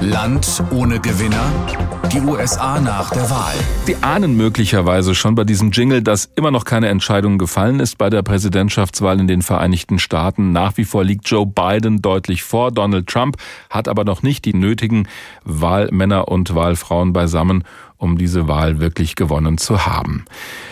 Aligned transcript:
Land 0.00 0.62
ohne 0.72 1.00
Gewinner? 1.00 1.50
Die 2.12 2.20
USA 2.20 2.78
nach 2.78 3.08
der 3.10 3.30
Wahl. 3.30 3.54
Sie 3.86 3.96
ahnen 4.02 4.36
möglicherweise 4.36 5.14
schon 5.14 5.34
bei 5.34 5.44
diesem 5.44 5.70
Jingle, 5.70 6.02
dass 6.02 6.28
immer 6.36 6.50
noch 6.50 6.66
keine 6.66 6.88
Entscheidung 6.88 7.38
gefallen 7.38 7.80
ist 7.80 7.96
bei 7.96 8.10
der 8.10 8.22
Präsidentschaftswahl 8.22 9.18
in 9.18 9.26
den 9.26 9.40
Vereinigten 9.40 9.98
Staaten. 9.98 10.52
Nach 10.52 10.76
wie 10.76 10.84
vor 10.84 11.02
liegt 11.02 11.26
Joe 11.28 11.46
Biden 11.46 12.02
deutlich 12.02 12.42
vor. 12.42 12.72
Donald 12.72 13.06
Trump 13.06 13.38
hat 13.70 13.88
aber 13.88 14.04
noch 14.04 14.22
nicht 14.22 14.44
die 14.44 14.52
nötigen 14.52 15.08
Wahlmänner 15.44 16.28
und 16.28 16.54
Wahlfrauen 16.54 17.14
beisammen, 17.14 17.64
um 17.98 18.18
diese 18.18 18.48
Wahl 18.48 18.80
wirklich 18.80 19.16
gewonnen 19.16 19.58
zu 19.58 19.86
haben. 19.86 20.24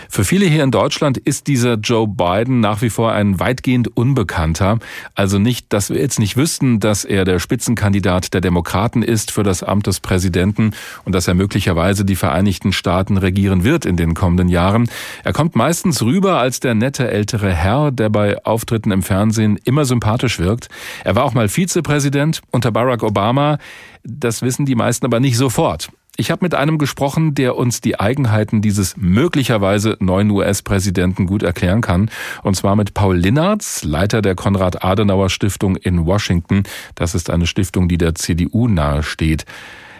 Für 0.09 0.23
viele 0.23 0.45
hier 0.45 0.63
in 0.63 0.71
Deutschland 0.71 1.17
ist 1.17 1.47
dieser 1.47 1.75
Joe 1.75 2.07
Biden 2.07 2.59
nach 2.59 2.81
wie 2.81 2.89
vor 2.89 3.11
ein 3.11 3.39
weitgehend 3.39 3.95
Unbekannter. 3.97 4.79
Also 5.13 5.39
nicht, 5.39 5.73
dass 5.73 5.89
wir 5.89 5.99
jetzt 5.99 6.19
nicht 6.19 6.37
wüssten, 6.37 6.79
dass 6.79 7.03
er 7.03 7.25
der 7.25 7.39
Spitzenkandidat 7.39 8.33
der 8.33 8.41
Demokraten 8.41 9.01
ist 9.01 9.31
für 9.31 9.43
das 9.43 9.63
Amt 9.63 9.87
des 9.87 9.99
Präsidenten 9.99 10.71
und 11.03 11.13
dass 11.13 11.27
er 11.27 11.33
möglicherweise 11.33 12.05
die 12.05 12.15
Vereinigten 12.15 12.71
Staaten 12.71 13.17
regieren 13.17 13.63
wird 13.63 13.85
in 13.85 13.97
den 13.97 14.13
kommenden 14.13 14.47
Jahren. 14.47 14.89
Er 15.23 15.33
kommt 15.33 15.55
meistens 15.55 16.01
rüber 16.01 16.39
als 16.39 16.59
der 16.59 16.75
nette 16.75 17.09
ältere 17.09 17.53
Herr, 17.53 17.91
der 17.91 18.09
bei 18.09 18.43
Auftritten 18.45 18.91
im 18.91 19.03
Fernsehen 19.03 19.59
immer 19.63 19.85
sympathisch 19.85 20.39
wirkt. 20.39 20.69
Er 21.03 21.15
war 21.15 21.23
auch 21.23 21.33
mal 21.33 21.49
Vizepräsident 21.49 22.41
unter 22.51 22.71
Barack 22.71 23.03
Obama. 23.03 23.57
Das 24.03 24.41
wissen 24.41 24.65
die 24.65 24.75
meisten 24.75 25.05
aber 25.05 25.19
nicht 25.19 25.37
sofort. 25.37 25.89
Ich 26.17 26.31
habe 26.31 26.45
mit 26.45 26.55
einem 26.55 26.77
gesprochen, 26.77 27.35
der 27.35 27.57
uns 27.57 27.81
die 27.81 27.99
Eigenheiten 27.99 28.61
dieses 28.61 28.95
möglicherweise 28.95 29.97
neuen 29.99 30.31
US-Präsidenten 30.31 31.25
gut 31.25 31.43
erklären 31.43 31.81
kann. 31.81 32.09
Und 32.41 32.55
zwar 32.55 32.77
mit 32.77 32.93
Paul 32.93 33.17
Linnertz, 33.17 33.83
Leiter 33.83 34.21
der 34.21 34.35
Konrad-Adenauer-Stiftung 34.35 35.75
in 35.75 36.05
Washington. 36.05 36.63
Das 36.95 37.15
ist 37.15 37.29
eine 37.29 37.47
Stiftung, 37.47 37.89
die 37.89 37.97
der 37.97 38.15
CDU 38.15 38.69
nahesteht. 38.69 39.45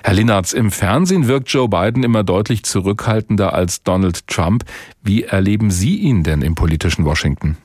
Herr 0.06 0.14
Linnertz, 0.14 0.54
im 0.54 0.72
Fernsehen 0.72 1.28
wirkt 1.28 1.50
Joe 1.50 1.68
Biden 1.68 2.04
immer 2.04 2.24
deutlich 2.24 2.64
zurückhaltender 2.64 3.54
als 3.54 3.84
Donald 3.84 4.28
Trump. 4.28 4.64
Wie 5.04 5.24
erleben 5.24 5.70
Sie 5.70 5.98
ihn 5.98 6.24
denn 6.24 6.44
im 6.44 6.56
politischen 6.56 7.04
Washington? 7.04 7.58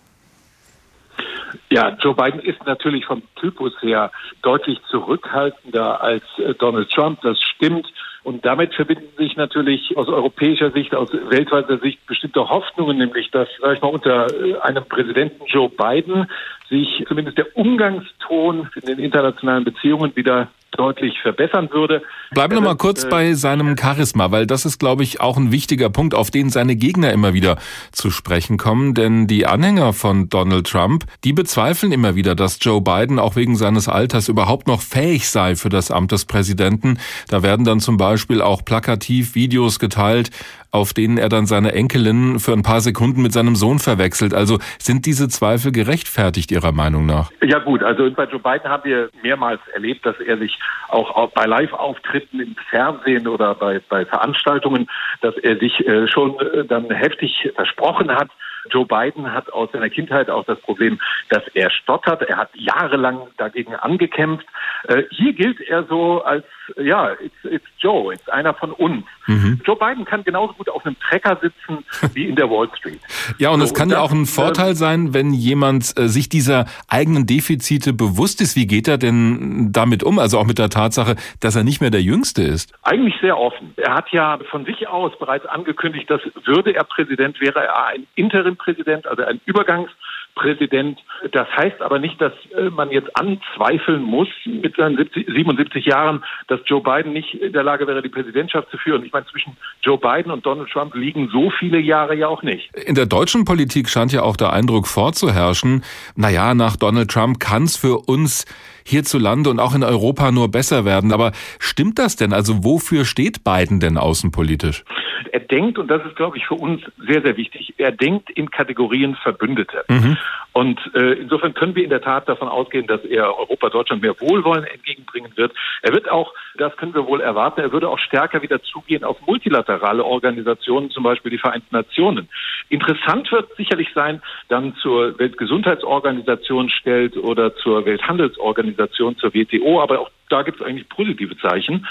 Ja, 1.69 1.97
Joe 2.01 2.15
Biden 2.15 2.41
ist 2.41 2.67
natürlich 2.67 3.05
vom 3.05 3.23
Typus 3.37 3.75
her 3.81 4.11
deutlich 4.43 4.81
zurückhaltender 4.91 6.01
als 6.01 6.25
äh, 6.39 6.55
Donald 6.55 6.91
Trump. 6.91 7.21
Das 7.21 7.39
stimmt. 7.41 7.87
Und 8.23 8.45
damit 8.45 8.75
verbinden 8.75 9.09
sich 9.17 9.37
natürlich 9.37 9.97
aus 9.97 10.09
europäischer 10.09 10.71
Sicht, 10.73 10.95
aus 10.95 11.11
weltweiter 11.13 11.79
Sicht 11.79 12.07
bestimmte 12.07 12.49
Hoffnungen, 12.49 12.99
nämlich 12.99 13.31
dass, 13.31 13.49
sag 13.61 13.77
ich 13.77 13.83
mal, 13.83 13.89
unter 13.89 14.27
äh, 14.27 14.59
einem 14.61 14.85
Präsidenten 14.85 15.45
Joe 15.47 15.71
Biden 15.71 16.31
sich 16.69 17.05
zumindest 17.09 17.39
der 17.39 17.57
Umgangston 17.57 18.69
in 18.77 18.83
den 18.83 18.99
internationalen 18.99 19.65
Beziehungen 19.65 20.15
wieder 20.17 20.49
deutlich 20.73 21.21
verbessern 21.23 21.69
würde. 21.73 22.03
Bleiben 22.31 22.55
wir 22.55 22.61
mal 22.61 22.77
kurz 22.77 23.05
äh, 23.05 23.09
bei 23.09 23.35
seinem 23.35 23.77
Charisma, 23.77 24.31
weil 24.31 24.47
das 24.47 24.65
ist, 24.65 24.79
glaube 24.79 25.03
ich, 25.03 25.21
auch 25.21 25.37
ein 25.37 25.51
wichtiger 25.53 25.91
Punkt, 25.91 26.15
auf 26.15 26.31
den 26.31 26.51
seine 26.51 26.77
Gegner 26.77 27.13
immer 27.13 27.35
wieder 27.35 27.59
zu 27.93 28.11
sprechen 28.11 28.57
kommen. 28.57 28.95
Denn 28.95 29.27
die 29.27 29.47
Anhänger 29.47 29.93
von 29.93 30.29
Donald 30.29 30.69
Trump, 30.69 31.05
die 31.25 31.33
bezweifeln 31.33 31.93
immer 31.93 32.15
wieder, 32.15 32.35
dass 32.35 32.59
Joe 32.61 32.81
Biden 32.81 33.19
auch 33.19 33.37
wegen 33.37 33.57
seines 33.57 33.89
Alters 33.89 34.29
überhaupt 34.29 34.69
noch 34.69 34.81
fähig 34.81 35.29
sei 35.29 35.57
für 35.57 35.69
das 35.69 35.91
Amt 35.91 36.13
des 36.13 36.25
Präsidenten. 36.25 36.99
Da 37.29 37.43
werden 37.43 37.65
dann 37.65 37.81
zum 37.81 37.97
Beispiel 37.97 38.41
auch 38.41 38.65
plakativ 38.65 39.35
Videos 39.35 39.79
geteilt, 39.79 40.31
auf 40.73 40.93
denen 40.93 41.19
er 41.19 41.29
dann 41.29 41.47
seine 41.47 41.73
Enkelin 41.73 42.39
für 42.39 42.53
ein 42.53 42.63
paar 42.63 42.81
Sekunden 42.81 43.23
mit 43.23 43.33
seinem 43.33 43.57
Sohn 43.57 43.79
verwechselt. 43.79 44.35
Also 44.35 44.59
sind 44.79 45.07
diese 45.07 45.29
Zweifel 45.29 45.73
gerechtfertigt 45.73 46.51
Ihrer 46.53 46.73
Meinung 46.73 47.07
nach? 47.07 47.31
Ja 47.43 47.59
gut, 47.59 47.83
also 47.83 48.11
bei 48.11 48.25
Joe 48.25 48.41
Biden 48.41 48.69
haben 48.69 48.85
wir 48.85 49.11
mehrmals 49.23 49.61
erlebt, 49.75 50.07
dass 50.07 50.19
er 50.21 50.39
sich 50.39 50.59
auch 50.89 51.31
bei 51.31 51.47
Live-Auftritten 51.47 52.41
im 52.41 52.57
Fernsehen 52.69 53.27
oder 53.27 53.55
bei, 53.55 53.81
bei 53.89 54.05
Veranstaltungen, 54.05 54.89
dass 55.21 55.37
er 55.39 55.59
sich 55.59 55.87
äh, 55.87 56.09
schon 56.09 56.39
äh, 56.39 56.65
dann 56.65 56.91
heftig 56.91 57.51
versprochen 57.55 58.11
hat. 58.11 58.31
Joe 58.71 58.87
Biden 58.87 59.33
hat 59.33 59.53
aus 59.53 59.71
seiner 59.73 59.91
Kindheit 59.91 60.29
auch 60.31 60.45
das 60.45 60.61
Problem, 60.61 61.01
dass 61.29 61.43
er 61.55 61.71
stottert. 61.71 62.23
Er 62.23 62.37
hat 62.37 62.51
jahrelang 62.55 63.29
dagegen 63.37 63.75
angekämpft. 63.75 64.47
Äh, 64.89 65.05
hier 65.11 65.33
gilt 65.33 65.61
er 65.61 65.85
so 65.85 66.23
als, 66.23 66.45
ja, 66.77 67.13
it's, 67.13 67.35
it's 67.45 67.67
Joe, 67.79 68.13
it's 68.13 68.29
einer 68.29 68.55
von 68.55 68.73
uns. 68.73 69.05
Mhm. 69.27 69.61
Joe 69.65 69.77
Biden 69.77 70.05
kann 70.05 70.25
genauso 70.25 70.55
gut 70.55 70.69
auf 70.69 70.85
einem 70.85 70.99
Trecker 71.01 71.39
sitzen 71.41 71.85
wie 72.15 72.27
in 72.27 72.37
der 72.37 72.51
Wall 72.51 72.69
Street. 72.77 73.01
Ja, 73.39 73.51
und 73.51 73.61
es 73.61 73.71
so, 73.71 73.75
kann 73.75 73.91
ja 73.91 74.01
auch 74.01 74.13
ein 74.13 74.27
Vorteil 74.27 74.75
sein, 74.75 75.15
wenn 75.15 75.33
jemand 75.33 75.99
äh, 75.99 76.09
sich 76.09 76.29
dieser 76.29 76.67
eigenen 76.89 77.27
Defizite 77.27 77.93
bewusst 77.93 78.41
ist. 78.41 78.57
Wie 78.57 78.67
geht 78.67 78.89
er 78.89 78.99
denn 78.99 79.73
damit 79.73 80.03
um? 80.03 80.19
Also 80.19 80.39
auch 80.39 80.47
mit 80.47 80.59
der 80.59 80.71
Tatsache, 80.71 81.17
dass 81.41 81.57
er 81.57 81.65
nicht 81.65 81.81
mehr 81.81 81.91
der 81.91 82.03
Jüngste 82.03 82.43
ist. 82.43 82.73
Eigentlich 82.83 83.15
sehr 83.21 83.39
offen. 83.39 83.75
Er 83.77 83.95
hat 83.95 84.11
ja 84.11 84.39
von 84.51 84.65
sich 84.65 84.89
aus 84.89 85.17
bereits 85.19 85.47
angekündigt, 85.47 86.11
dass 86.11 86.21
würde 86.45 86.75
er 86.75 86.85
Präsident, 86.85 87.41
wäre 87.41 87.65
er 87.65 87.87
ein 87.87 88.07
Interim-Präsident, 88.51 89.07
also 89.07 89.23
ein 89.25 89.41
Übergangs- 89.47 89.91
Präsident. 90.35 90.99
Das 91.33 91.49
heißt 91.57 91.83
aber 91.83 91.99
nicht, 91.99 92.21
dass 92.21 92.33
äh, 92.57 92.71
man 92.71 92.91
jetzt 92.91 93.15
anzweifeln 93.17 94.03
muss 94.03 94.29
mit 94.47 94.77
seinen 94.77 94.97
70, 94.97 95.27
77 95.27 95.85
Jahren, 95.85 96.25
dass 96.49 96.61
Joe 96.67 96.81
Biden 96.83 97.13
nicht 97.13 97.35
in 97.35 97.53
der 97.53 97.63
Lage 97.63 97.87
wäre, 97.87 98.01
die 98.01 98.09
Präsidentschaft 98.09 98.71
zu 98.71 98.79
führen. 98.79 99.05
Ich 99.05 99.13
meine, 99.13 99.27
zwischen 99.27 99.57
Joe 99.83 99.99
Biden 99.99 100.31
und 100.33 100.47
Donald 100.47 100.71
Trump 100.71 100.95
liegen 100.95 101.29
so 101.31 101.51
viele 101.59 101.79
Jahre 101.79 102.15
ja 102.15 102.29
auch 102.29 102.43
nicht. 102.43 102.75
In 102.77 102.95
der 102.95 103.07
deutschen 103.07 103.45
Politik 103.45 103.89
scheint 103.89 104.13
ja 104.13 104.23
auch 104.23 104.37
der 104.37 104.53
Eindruck 104.53 104.87
vorzuherrschen, 104.87 105.85
naja, 106.17 106.55
nach 106.55 106.77
Donald 106.77 107.11
Trump 107.11 107.41
kann 107.41 107.65
es 107.65 107.77
für 107.77 107.99
uns 108.09 108.47
hierzulande 108.85 109.51
und 109.51 109.61
auch 109.61 109.75
in 109.75 109.85
Europa 109.85 110.31
nur 110.33 110.51
besser 110.51 110.85
werden. 110.85 111.13
Aber 111.13 111.33
stimmt 111.59 111.99
das 111.99 112.17
denn? 112.17 112.33
Also 112.33 112.65
wofür 112.65 113.05
steht 113.05 113.45
Biden 113.45 113.81
denn 113.81 113.99
außenpolitisch? 113.99 114.85
Er 115.33 115.41
denkt, 115.41 115.79
und 115.79 115.89
das 115.89 116.05
ist, 116.05 116.17
glaube 116.17 116.37
ich, 116.37 116.47
für 116.47 116.55
uns 116.55 116.83
sehr, 116.99 117.23
sehr 117.23 117.37
wichtig, 117.37 117.75
er 117.79 117.93
denkt 117.93 118.31
in 118.31 118.51
Kategorien 118.51 119.17
Verbündete. 119.17 119.85
Mhm. 119.89 120.17
Und 120.53 120.81
äh, 120.95 121.13
insofern 121.13 121.55
können 121.55 121.75
wir 121.75 121.85
in 121.85 121.91
der 121.91 122.01
Tat 122.01 122.29
davon 122.29 122.49
ausgehen, 122.49 122.87
dass 122.87 123.05
er 123.05 123.39
Europa, 123.39 123.71
Deutschland 123.71 124.03
mehr 124.03 124.21
Wohlwollen 124.21 124.65
entgegenbringen 124.65 125.33
wird. 125.37 125.53
Er 125.83 125.93
wird 125.93 126.11
auch, 126.11 126.35
das 126.57 126.77
können 126.77 126.95
wir 126.95 127.07
wohl 127.07 127.21
erwarten, 127.21 127.61
er 127.61 127.73
würde 127.73 127.89
auch 127.89 127.99
stärker 127.99 128.43
wieder 128.43 128.61
zugehen 128.63 129.05
auf 129.05 129.17
multilaterale 129.27 130.05
Organisationen, 130.05 130.91
zum 130.91 131.05
Beispiel 131.05 131.31
die 131.31 131.39
Vereinten 131.39 131.75
Nationen. 131.75 132.29
Interessant 132.69 133.31
wird 133.31 133.55
sicherlich 133.57 133.89
sein, 133.95 134.23
dann 134.49 134.75
zur 134.77 135.19
Weltgesundheitsorganisation 135.19 136.69
stellt 136.71 137.17
oder 137.17 137.55
zur 137.57 137.85
Welthandelsorganisation, 137.85 139.17
zur 139.19 139.33
WTO, 139.35 139.81
aber 139.81 140.01
auch 140.01 140.11
da 140.31 140.43
gibt 140.43 140.61
es 140.61 140.67
eigentlich 140.67 140.89
positive 140.89 141.37
Zeichen. 141.39 141.87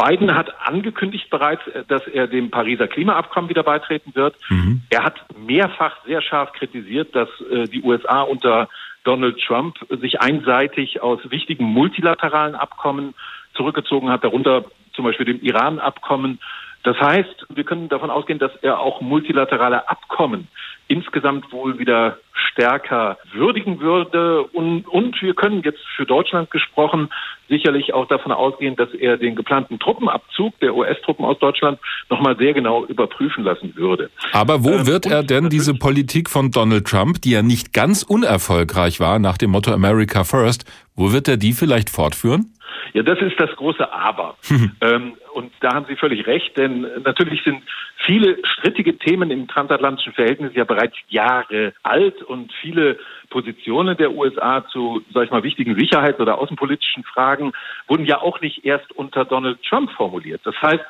Biden 0.00 0.34
hat 0.34 0.54
angekündigt 0.66 1.30
bereits, 1.30 1.66
äh, 1.68 1.84
dass 1.86 2.06
er 2.06 2.26
dem 2.26 2.50
Pariser 2.50 2.88
Klimaabkommen 2.88 3.50
wieder 3.50 3.62
beitreten 3.62 4.14
wird. 4.14 4.36
Mhm. 4.48 4.82
Er 4.90 5.04
hat 5.04 5.24
mehrfach 5.38 5.96
sehr 6.06 6.22
scharf 6.22 6.52
kritisiert, 6.52 7.14
dass 7.14 7.28
äh, 7.50 7.64
die 7.64 7.82
USA 7.82 8.22
unter 8.22 8.68
Donald 9.04 9.40
Trump 9.42 9.78
sich 10.00 10.20
einseitig 10.20 11.02
aus 11.02 11.18
wichtigen 11.30 11.64
multilateralen 11.64 12.54
Abkommen 12.54 13.14
zurückgezogen 13.54 14.10
hat, 14.10 14.24
darunter 14.24 14.64
zum 14.92 15.04
Beispiel 15.04 15.26
dem 15.26 15.40
Iran-Abkommen. 15.40 16.38
Das 16.82 16.98
heißt, 16.98 17.46
wir 17.48 17.64
können 17.64 17.88
davon 17.88 18.10
ausgehen, 18.10 18.38
dass 18.38 18.54
er 18.62 18.78
auch 18.78 19.00
multilaterale 19.00 19.88
Abkommen 19.88 20.48
insgesamt 20.90 21.52
wohl 21.52 21.78
wieder 21.78 22.18
stärker 22.32 23.16
würdigen 23.32 23.80
würde. 23.80 24.42
Und, 24.42 24.88
und 24.88 25.22
wir 25.22 25.34
können 25.34 25.62
jetzt 25.62 25.80
für 25.96 26.04
Deutschland 26.04 26.50
gesprochen 26.50 27.08
sicherlich 27.48 27.94
auch 27.94 28.08
davon 28.08 28.32
ausgehen, 28.32 28.74
dass 28.76 28.92
er 28.92 29.16
den 29.16 29.36
geplanten 29.36 29.78
Truppenabzug 29.78 30.58
der 30.60 30.74
US-Truppen 30.74 31.24
aus 31.24 31.38
Deutschland 31.38 31.78
nochmal 32.08 32.36
sehr 32.36 32.54
genau 32.54 32.84
überprüfen 32.84 33.44
lassen 33.44 33.74
würde. 33.76 34.10
Aber 34.32 34.64
wo 34.64 34.70
ähm, 34.70 34.86
wird 34.86 35.06
er 35.06 35.22
denn 35.22 35.48
diese 35.48 35.74
Politik 35.74 36.28
von 36.28 36.50
Donald 36.50 36.86
Trump, 36.86 37.22
die 37.22 37.30
ja 37.30 37.42
nicht 37.42 37.72
ganz 37.72 38.02
unerfolgreich 38.02 38.98
war 38.98 39.20
nach 39.20 39.38
dem 39.38 39.50
Motto 39.50 39.72
America 39.72 40.24
First, 40.24 40.64
wo 40.96 41.12
wird 41.12 41.28
er 41.28 41.36
die 41.36 41.52
vielleicht 41.52 41.88
fortführen? 41.88 42.52
Ja, 42.92 43.02
das 43.02 43.20
ist 43.20 43.38
das 43.38 43.50
große 43.56 43.92
Aber. 43.92 44.36
ähm, 44.80 45.14
und 45.34 45.52
da 45.60 45.74
haben 45.74 45.86
Sie 45.88 45.96
völlig 45.96 46.26
recht, 46.26 46.56
denn 46.56 46.86
natürlich 47.04 47.42
sind 47.44 47.62
viele 48.04 48.38
strittige 48.44 48.98
Themen 48.98 49.30
im 49.30 49.46
transatlantischen 49.46 50.12
Verhältnis 50.12 50.52
ja 50.54 50.64
bereits 50.64 50.79
Jahre 51.08 51.72
alt 51.82 52.22
und 52.22 52.52
viele 52.60 52.98
Positionen 53.30 53.96
der 53.96 54.12
USA 54.12 54.66
zu, 54.68 55.02
sag 55.12 55.24
ich 55.24 55.30
mal, 55.30 55.42
wichtigen 55.42 55.76
Sicherheits- 55.78 56.20
oder 56.20 56.38
außenpolitischen 56.38 57.04
Fragen 57.04 57.52
wurden 57.88 58.04
ja 58.04 58.20
auch 58.20 58.40
nicht 58.40 58.64
erst 58.64 58.90
unter 58.92 59.24
Donald 59.24 59.62
Trump 59.62 59.90
formuliert. 59.92 60.40
Das 60.44 60.60
heißt, 60.60 60.84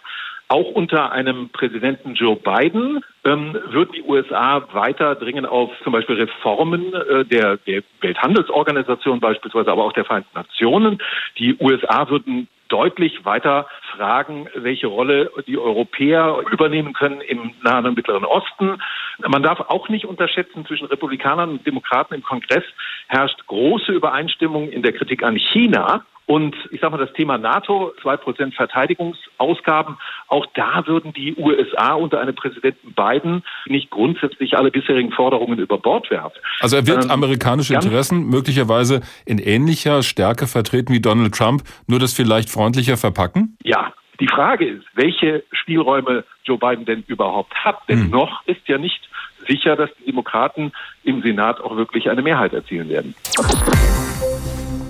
auch 0.50 0.72
unter 0.72 1.12
einem 1.12 1.50
Präsidenten 1.50 2.14
Joe 2.14 2.34
Biden 2.34 3.04
ähm, 3.24 3.56
würden 3.68 3.92
die 3.92 4.02
USA 4.02 4.66
weiter 4.72 5.14
dringen 5.14 5.46
auf 5.46 5.70
zum 5.84 5.92
Beispiel 5.92 6.16
Reformen 6.16 6.92
äh, 6.92 7.24
der, 7.24 7.58
der 7.58 7.84
Welthandelsorganisation 8.00 9.20
beispielsweise, 9.20 9.70
aber 9.70 9.84
auch 9.84 9.92
der 9.92 10.04
Vereinten 10.04 10.30
Nationen. 10.34 10.98
Die 11.38 11.56
USA 11.60 12.08
würden 12.10 12.48
deutlich 12.68 13.24
weiter 13.24 13.66
fragen, 13.90 14.48
welche 14.54 14.86
Rolle 14.86 15.30
die 15.46 15.58
Europäer 15.58 16.38
übernehmen 16.50 16.92
können 16.92 17.20
im 17.20 17.52
Nahen 17.62 17.86
und 17.86 17.96
Mittleren 17.96 18.24
Osten. 18.24 18.80
Man 19.18 19.42
darf 19.42 19.60
auch 19.60 19.88
nicht 19.88 20.04
unterschätzen, 20.04 20.66
zwischen 20.66 20.86
Republikanern 20.86 21.50
und 21.50 21.66
Demokraten 21.66 22.14
im 22.14 22.22
Kongress 22.22 22.64
herrscht 23.08 23.46
große 23.46 23.92
Übereinstimmung 23.92 24.70
in 24.70 24.82
der 24.82 24.92
Kritik 24.92 25.22
an 25.22 25.36
China 25.36 26.04
Und 26.26 26.54
ich 26.70 26.80
sage 26.80 26.96
mal, 26.96 27.04
das 27.04 27.12
Thema 27.14 27.38
NATO, 27.38 27.92
zwei 28.00 28.16
Prozent 28.16 28.54
Verteidigungsausgaben, 28.54 29.96
auch 30.28 30.46
da 30.54 30.86
würden 30.86 31.12
die 31.12 31.34
USA 31.36 31.94
unter 31.94 32.20
einem 32.20 32.36
Präsidenten 32.36 32.94
Biden 32.94 33.42
nicht 33.66 33.90
grundsätzlich 33.90 34.56
alle 34.56 34.70
bisherigen 34.70 35.10
Forderungen 35.10 35.58
über 35.58 35.78
Bord 35.78 36.08
werfen. 36.10 36.38
Also 36.60 36.76
er 36.76 36.86
wird 36.86 37.04
ähm, 37.04 37.10
amerikanische 37.10 37.74
Interessen 37.74 38.28
möglicherweise 38.28 39.00
in 39.26 39.38
ähnlicher 39.38 40.02
Stärke 40.02 40.46
vertreten 40.46 40.92
wie 40.92 41.00
Donald 41.00 41.34
Trump, 41.34 41.62
nur 41.88 41.98
das 41.98 42.12
vielleicht 42.12 42.48
freundlicher 42.48 42.96
verpacken? 42.96 43.56
Ja, 43.64 43.92
die 44.20 44.28
Frage 44.28 44.66
ist, 44.66 44.84
welche 44.94 45.42
Spielräume 45.50 46.24
Joe 46.44 46.58
Biden 46.58 46.84
denn 46.84 47.02
überhaupt 47.06 47.54
hat. 47.54 47.76
Denn 47.88 48.04
hm. 48.04 48.10
noch 48.10 48.46
ist 48.46 48.66
ja 48.66 48.78
nicht 48.78 49.00
sicher, 49.48 49.76
dass 49.76 49.90
die 49.98 50.06
Demokraten 50.06 50.72
im 51.02 51.22
Senat 51.22 51.60
auch 51.60 51.76
wirklich 51.76 52.10
eine 52.10 52.22
Mehrheit 52.22 52.52
erzielen 52.52 52.88
werden. 52.88 53.14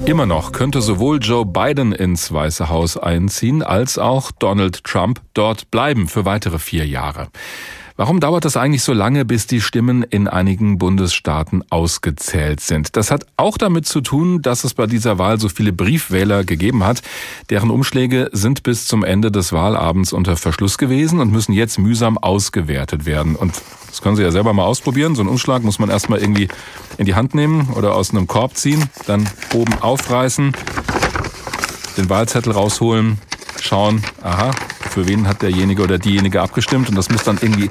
Immer 0.07 0.27
noch 0.27 0.53
könnte 0.53 0.81
sowohl 0.81 1.19
Joe 1.21 1.45
Biden 1.45 1.93
ins 1.93 2.33
Weiße 2.33 2.69
Haus 2.69 2.97
einziehen, 2.97 3.63
als 3.63 3.99
auch 3.99 4.33
Donald 4.33 4.83
Trump 4.83 5.21
dort 5.35 5.71
bleiben 5.71 6.09
für 6.09 6.25
weitere 6.25 6.59
vier 6.59 6.87
Jahre. 6.87 7.29
Warum 8.01 8.19
dauert 8.19 8.47
das 8.47 8.57
eigentlich 8.57 8.83
so 8.83 8.95
lange, 8.95 9.27
bis 9.27 9.47
die 9.47 9.61
Stimmen 9.61 10.03
in 10.03 10.27
einigen 10.27 10.79
Bundesstaaten 10.79 11.63
ausgezählt 11.69 12.61
sind? 12.61 12.97
Das 12.97 13.11
hat 13.11 13.27
auch 13.37 13.59
damit 13.59 13.85
zu 13.85 14.01
tun, 14.01 14.41
dass 14.41 14.65
es 14.65 14.73
bei 14.73 14.87
dieser 14.87 15.19
Wahl 15.19 15.39
so 15.39 15.51
viele 15.51 15.71
Briefwähler 15.71 16.45
gegeben 16.45 16.83
hat. 16.83 17.03
Deren 17.51 17.69
Umschläge 17.69 18.31
sind 18.33 18.63
bis 18.63 18.87
zum 18.87 19.05
Ende 19.05 19.31
des 19.31 19.53
Wahlabends 19.53 20.15
unter 20.15 20.39
Verschluss 20.39 20.79
gewesen 20.79 21.21
und 21.21 21.31
müssen 21.31 21.53
jetzt 21.53 21.79
mühsam 21.79 22.17
ausgewertet 22.17 23.05
werden. 23.05 23.37
Und 23.37 23.61
das 23.91 24.01
können 24.01 24.17
Sie 24.17 24.23
ja 24.23 24.31
selber 24.31 24.55
mal 24.55 24.65
ausprobieren. 24.65 25.15
So 25.15 25.21
einen 25.21 25.29
Umschlag 25.29 25.63
muss 25.63 25.79
man 25.79 25.91
erstmal 25.91 26.21
irgendwie 26.21 26.49
in 26.97 27.05
die 27.05 27.17
Hand 27.17 27.35
nehmen 27.35 27.69
oder 27.75 27.95
aus 27.95 28.13
einem 28.13 28.27
Korb 28.27 28.57
ziehen, 28.57 28.83
dann 29.07 29.29
oben 29.53 29.75
aufreißen, 29.75 30.53
den 31.99 32.09
Wahlzettel 32.09 32.55
rausholen, 32.55 33.19
schauen, 33.61 34.03
aha, 34.23 34.53
für 34.91 35.09
wen 35.09 35.29
hat 35.29 35.43
derjenige 35.43 35.83
oder 35.83 35.99
diejenige 35.99 36.43
abgestimmt 36.43 36.89
und 36.89 36.97
das 36.97 37.11
muss 37.11 37.23
dann 37.23 37.39
irgendwie 37.41 37.71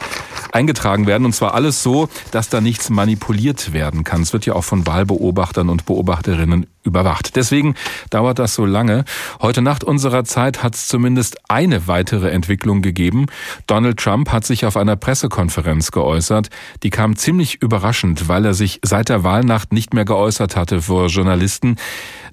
eingetragen 0.52 1.08
werden 1.08 1.26
und 1.26 1.34
zwar 1.34 1.54
alles 1.54 1.84
so, 1.84 2.10
dass 2.32 2.50
da 2.50 2.62
nichts 2.62 2.90
manipuliert 2.90 3.74
werden 3.74 4.04
kann. 4.04 4.22
Es 4.22 4.34
wird 4.34 4.46
ja 4.46 4.54
auch 4.54 4.64
von 4.64 4.88
Wahlbeobachtern 4.88 5.70
und 5.70 5.86
Beobachterinnen 5.86 6.66
überwacht. 6.84 7.36
Deswegen 7.36 7.76
dauert 8.10 8.40
das 8.40 8.56
so 8.56 8.66
lange. 8.66 9.06
Heute 9.42 9.62
Nacht 9.62 9.84
unserer 9.84 10.24
Zeit 10.24 10.64
hat 10.64 10.76
es 10.76 10.88
zumindest 10.88 11.38
eine 11.50 11.88
weitere 11.88 12.30
Entwicklung 12.30 12.82
gegeben. 12.82 13.28
Donald 13.68 13.98
Trump 13.98 14.32
hat 14.32 14.46
sich 14.46 14.66
auf 14.66 14.78
einer 14.78 14.96
Pressekonferenz 14.96 15.92
geäußert. 15.92 16.50
Die 16.84 16.90
kam 16.90 17.16
ziemlich 17.16 17.62
überraschend, 17.62 18.28
weil 18.28 18.46
er 18.46 18.54
sich 18.54 18.80
seit 18.84 19.10
der 19.10 19.24
Wahlnacht 19.24 19.74
nicht 19.74 19.94
mehr 19.94 20.06
geäußert 20.06 20.56
hatte 20.56 20.82
vor 20.82 21.08
Journalisten. 21.08 21.76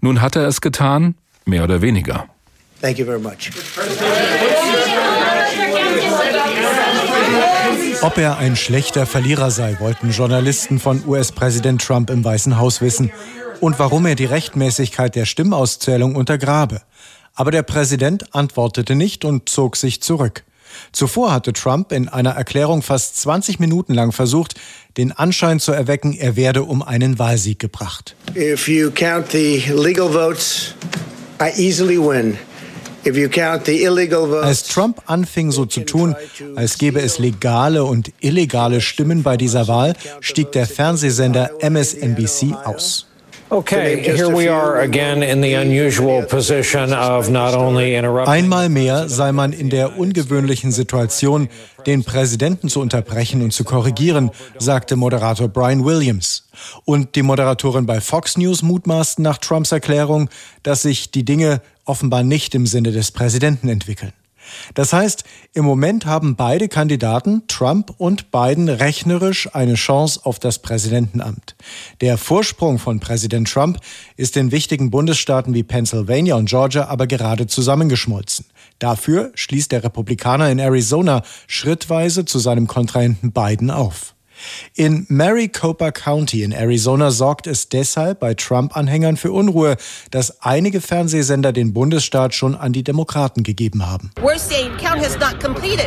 Nun 0.00 0.20
hat 0.20 0.36
er 0.36 0.46
es 0.46 0.60
getan, 0.60 1.16
mehr 1.44 1.64
oder 1.64 1.82
weniger. 1.82 2.26
Thank 2.80 2.98
you 2.98 3.06
very 3.06 3.20
much. 3.20 3.50
Ob 8.02 8.18
er 8.18 8.38
ein 8.38 8.56
schlechter 8.56 9.06
Verlierer 9.06 9.50
sei, 9.50 9.76
wollten 9.80 10.10
Journalisten 10.10 10.78
von 10.78 11.02
US-Präsident 11.06 11.82
Trump 11.82 12.10
im 12.10 12.24
Weißen 12.24 12.58
Haus 12.58 12.80
wissen 12.80 13.10
und 13.60 13.78
warum 13.78 14.06
er 14.06 14.14
die 14.14 14.26
Rechtmäßigkeit 14.26 15.14
der 15.14 15.24
Stimmauszählung 15.24 16.14
untergrabe. 16.14 16.82
Aber 17.34 17.50
der 17.50 17.62
Präsident 17.62 18.34
antwortete 18.34 18.94
nicht 18.94 19.24
und 19.24 19.48
zog 19.48 19.76
sich 19.76 20.02
zurück. 20.02 20.44
Zuvor 20.92 21.32
hatte 21.32 21.52
Trump 21.52 21.92
in 21.92 22.08
einer 22.08 22.32
Erklärung 22.32 22.82
fast 22.82 23.16
20 23.20 23.58
Minuten 23.58 23.94
lang 23.94 24.12
versucht, 24.12 24.54
den 24.96 25.12
Anschein 25.12 25.60
zu 25.60 25.72
erwecken, 25.72 26.12
er 26.12 26.36
werde 26.36 26.64
um 26.64 26.82
einen 26.82 27.18
Wahlsieg 27.18 27.58
gebracht. 27.58 28.14
If 28.34 28.68
you 28.68 28.90
count 28.90 29.30
the 29.30 29.62
legal 29.74 30.10
votes, 30.10 30.74
I 31.40 31.50
easily 31.56 31.98
win. 31.98 32.38
Als 34.42 34.64
Trump 34.64 35.02
anfing 35.06 35.52
so 35.52 35.66
zu 35.66 35.80
tun, 35.80 36.14
als 36.54 36.78
gäbe 36.78 37.00
es 37.00 37.18
legale 37.18 37.84
und 37.84 38.12
illegale 38.20 38.80
Stimmen 38.80 39.22
bei 39.22 39.36
dieser 39.36 39.68
Wahl, 39.68 39.94
stieg 40.20 40.52
der 40.52 40.66
Fernsehsender 40.66 41.50
MSNBC 41.60 42.54
aus. 42.64 43.06
Einmal 48.28 48.68
mehr 48.68 49.08
sei 49.08 49.30
man 49.30 49.52
in 49.52 49.70
der 49.70 49.98
ungewöhnlichen 49.98 50.72
Situation, 50.72 51.48
den 51.86 52.02
Präsidenten 52.02 52.68
zu 52.68 52.80
unterbrechen 52.80 53.42
und 53.42 53.52
zu 53.52 53.62
korrigieren, 53.62 54.30
sagte 54.58 54.96
Moderator 54.96 55.48
Brian 55.48 55.84
Williams. 55.84 56.48
Und 56.84 57.14
die 57.14 57.22
Moderatorin 57.22 57.86
bei 57.86 58.00
Fox 58.00 58.36
News 58.36 58.62
mutmaßten 58.62 59.22
nach 59.22 59.38
Trumps 59.38 59.70
Erklärung, 59.70 60.28
dass 60.64 60.82
sich 60.82 61.12
die 61.12 61.24
Dinge 61.24 61.60
offenbar 61.84 62.24
nicht 62.24 62.54
im 62.54 62.66
Sinne 62.66 62.90
des 62.90 63.12
Präsidenten 63.12 63.68
entwickeln. 63.68 64.12
Das 64.74 64.92
heißt, 64.92 65.24
im 65.52 65.64
Moment 65.64 66.06
haben 66.06 66.36
beide 66.36 66.68
Kandidaten, 66.68 67.42
Trump 67.48 67.94
und 67.98 68.30
Biden, 68.30 68.68
rechnerisch 68.68 69.54
eine 69.54 69.74
Chance 69.74 70.20
auf 70.24 70.38
das 70.38 70.60
Präsidentenamt. 70.60 71.56
Der 72.00 72.18
Vorsprung 72.18 72.78
von 72.78 73.00
Präsident 73.00 73.50
Trump 73.50 73.78
ist 74.16 74.36
in 74.36 74.50
wichtigen 74.50 74.90
Bundesstaaten 74.90 75.54
wie 75.54 75.62
Pennsylvania 75.62 76.34
und 76.34 76.48
Georgia 76.48 76.86
aber 76.88 77.06
gerade 77.06 77.46
zusammengeschmolzen. 77.46 78.46
Dafür 78.78 79.32
schließt 79.34 79.72
der 79.72 79.84
Republikaner 79.84 80.50
in 80.50 80.58
Arizona 80.58 81.22
schrittweise 81.46 82.24
zu 82.24 82.38
seinem 82.38 82.66
Kontrahenten 82.66 83.32
Biden 83.32 83.70
auf. 83.70 84.15
In 84.74 85.06
Maricopa 85.08 85.90
County 85.92 86.42
in 86.42 86.52
Arizona 86.52 87.10
sorgt 87.10 87.46
es 87.46 87.68
deshalb 87.68 88.20
bei 88.20 88.34
Trump-Anhängern 88.34 89.16
für 89.16 89.32
Unruhe, 89.32 89.76
dass 90.10 90.42
einige 90.42 90.80
Fernsehsender 90.80 91.52
den 91.52 91.72
Bundesstaat 91.72 92.34
schon 92.34 92.54
an 92.54 92.72
die 92.72 92.82
Demokraten 92.82 93.42
gegeben 93.42 93.86
haben. 93.86 94.10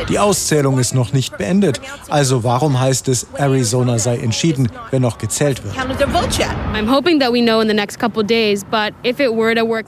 Die 0.08 0.18
Auszählung 0.18 0.78
ist 0.78 0.94
noch 0.94 1.12
nicht 1.12 1.38
beendet. 1.38 1.80
Also 2.08 2.42
warum 2.44 2.80
heißt 2.80 3.08
es, 3.08 3.26
Arizona 3.36 3.98
sei 3.98 4.18
entschieden, 4.18 4.70
wenn 4.90 5.02
noch 5.02 5.18
gezählt 5.18 5.62
wird? 5.64 5.74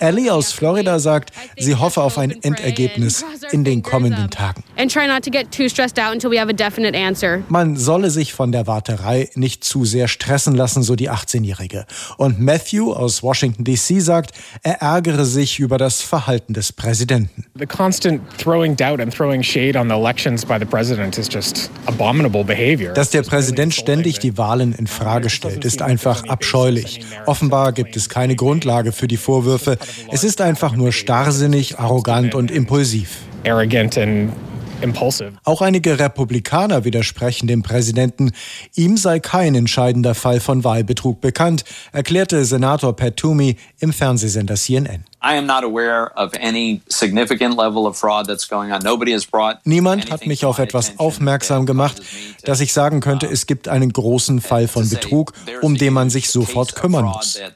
Ellie 0.00 0.30
aus 0.32 0.52
Florida 0.52 0.98
sagt, 0.98 1.30
sie 1.56 1.74
hoffe 1.74 2.02
auf 2.02 2.18
ein 2.18 2.30
Endergebnis 2.42 3.24
in 3.50 3.64
den 3.64 3.82
kommenden 3.82 4.30
Tagen. 4.30 4.62
Man 7.48 7.76
solle 7.76 8.10
sich 8.10 8.32
von 8.32 8.51
der 8.52 8.66
Warterei 8.66 9.28
nicht 9.34 9.64
zu 9.64 9.84
sehr 9.84 10.08
stressen 10.08 10.54
lassen, 10.54 10.82
so 10.82 10.96
die 10.96 11.10
18-Jährige. 11.10 11.86
Und 12.16 12.40
Matthew 12.40 12.92
aus 12.92 13.22
Washington 13.22 13.64
DC 13.64 14.00
sagt, 14.00 14.32
er 14.62 14.80
ärgere 14.82 15.24
sich 15.24 15.58
über 15.58 15.78
das 15.78 16.00
Verhalten 16.00 16.54
des 16.54 16.72
Präsidenten. 16.72 17.44
The 17.58 17.66
constant 17.66 18.22
throwing 18.38 18.76
doubt 18.76 19.00
and 19.00 19.14
throwing 19.14 19.42
shade 19.42 19.78
on 19.78 19.88
the 19.88 19.94
elections 19.94 20.44
by 20.44 20.58
the 20.58 20.64
president 20.64 21.18
is 21.18 21.28
just 21.30 21.70
abominable 21.86 22.44
behavior. 22.44 22.92
Dass 22.94 23.10
der 23.10 23.22
Präsident 23.22 23.74
ständig 23.74 24.18
die 24.18 24.36
Wahlen 24.38 24.72
in 24.72 24.86
Frage 24.86 25.30
stellt, 25.30 25.64
ist 25.64 25.82
einfach 25.82 26.24
abscheulich. 26.24 27.04
Offenbar 27.26 27.72
gibt 27.72 27.96
es 27.96 28.08
keine 28.08 28.36
Grundlage 28.36 28.92
für 28.92 29.08
die 29.08 29.16
Vorwürfe. 29.16 29.78
Es 30.10 30.24
ist 30.24 30.40
einfach 30.40 30.74
nur 30.76 30.92
starrsinnig, 30.92 31.78
arrogant 31.78 32.34
und 32.34 32.50
impulsiv. 32.50 33.18
Arrogant 33.44 33.98
and 33.98 34.32
auch 35.44 35.62
einige 35.62 35.98
Republikaner 35.98 36.84
widersprechen 36.84 37.46
dem 37.46 37.62
Präsidenten. 37.62 38.32
Ihm 38.74 38.96
sei 38.96 39.20
kein 39.20 39.54
entscheidender 39.54 40.14
Fall 40.14 40.40
von 40.40 40.64
Wahlbetrug 40.64 41.20
bekannt, 41.20 41.64
erklärte 41.92 42.44
Senator 42.44 42.94
Pat 42.94 43.16
Toomey 43.16 43.56
im 43.78 43.92
Fernsehsender 43.92 44.56
CNN. 44.56 45.04
Niemand 49.64 50.10
hat 50.10 50.26
mich 50.26 50.44
auf 50.44 50.58
etwas 50.58 50.98
aufmerksam 50.98 51.64
gemacht, 51.64 52.02
dass 52.42 52.60
ich 52.60 52.72
sagen 52.72 53.00
könnte, 53.00 53.26
es 53.26 53.46
gibt 53.46 53.68
einen 53.68 53.92
großen 53.92 54.40
Fall 54.40 54.66
von 54.66 54.88
Betrug, 54.88 55.32
um 55.60 55.76
den 55.76 55.92
man 55.92 56.10
sich 56.10 56.28
sofort 56.28 56.74
kümmern 56.74 57.04
muss. 57.04 57.38
Uh, 57.38 57.50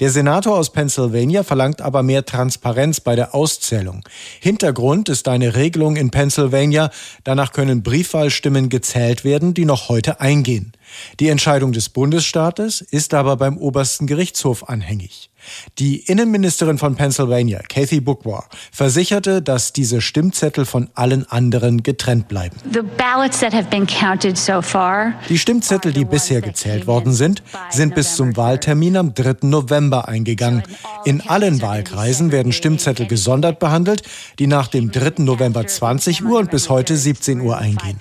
der 0.00 0.10
Senator 0.10 0.58
aus 0.58 0.72
Pennsylvania 0.72 1.42
verlangt 1.42 1.80
aber 1.80 2.02
mehr 2.02 2.26
Transparenz 2.26 3.00
bei 3.00 3.16
der 3.16 3.34
Auszählung. 3.34 4.04
Hintergrund 4.40 5.08
ist 5.08 5.26
eine 5.26 5.54
Regelung 5.54 5.96
in 5.96 6.10
Pennsylvania, 6.10 6.90
danach 7.24 7.52
können 7.52 7.82
Briefwahlstimmen 7.82 8.68
gezählt 8.68 9.24
werden, 9.24 9.54
die 9.54 9.64
noch 9.64 9.88
heute 9.88 10.20
eingehen. 10.20 10.72
Die 11.20 11.28
Entscheidung 11.28 11.72
des 11.72 11.88
Bundesstaates 11.88 12.82
ist 12.82 13.14
aber 13.14 13.36
beim 13.36 13.56
obersten 13.56 14.06
Gerichtshof 14.06 14.68
anhängig. 14.68 15.30
Die 15.78 16.00
Innenministerin 16.00 16.78
von 16.78 16.94
Pennsylvania, 16.94 17.60
Kathy 17.68 18.00
Bookwar, 18.00 18.48
versicherte, 18.72 19.42
dass 19.42 19.72
diese 19.72 20.00
Stimmzettel 20.00 20.64
von 20.64 20.88
allen 20.94 21.28
anderen 21.30 21.82
getrennt 21.82 22.28
bleiben. 22.28 22.56
Die 25.28 25.38
Stimmzettel, 25.38 25.92
die 25.92 26.04
bisher 26.04 26.40
gezählt 26.40 26.86
worden 26.86 27.12
sind, 27.12 27.42
sind 27.70 27.94
bis 27.94 28.16
zum 28.16 28.36
Wahltermin 28.36 28.96
am 28.96 29.14
3. 29.14 29.36
November 29.42 30.08
eingegangen. 30.08 30.62
In 31.04 31.20
allen 31.20 31.60
Wahlkreisen 31.62 32.32
werden 32.32 32.52
Stimmzettel 32.52 33.06
gesondert 33.06 33.58
behandelt, 33.58 34.02
die 34.38 34.46
nach 34.46 34.68
dem 34.68 34.90
3. 34.90 35.22
November 35.22 35.66
20 35.66 36.24
Uhr 36.24 36.38
und 36.38 36.50
bis 36.50 36.68
heute 36.68 36.96
17 36.96 37.40
Uhr 37.40 37.58
eingehen. 37.58 38.00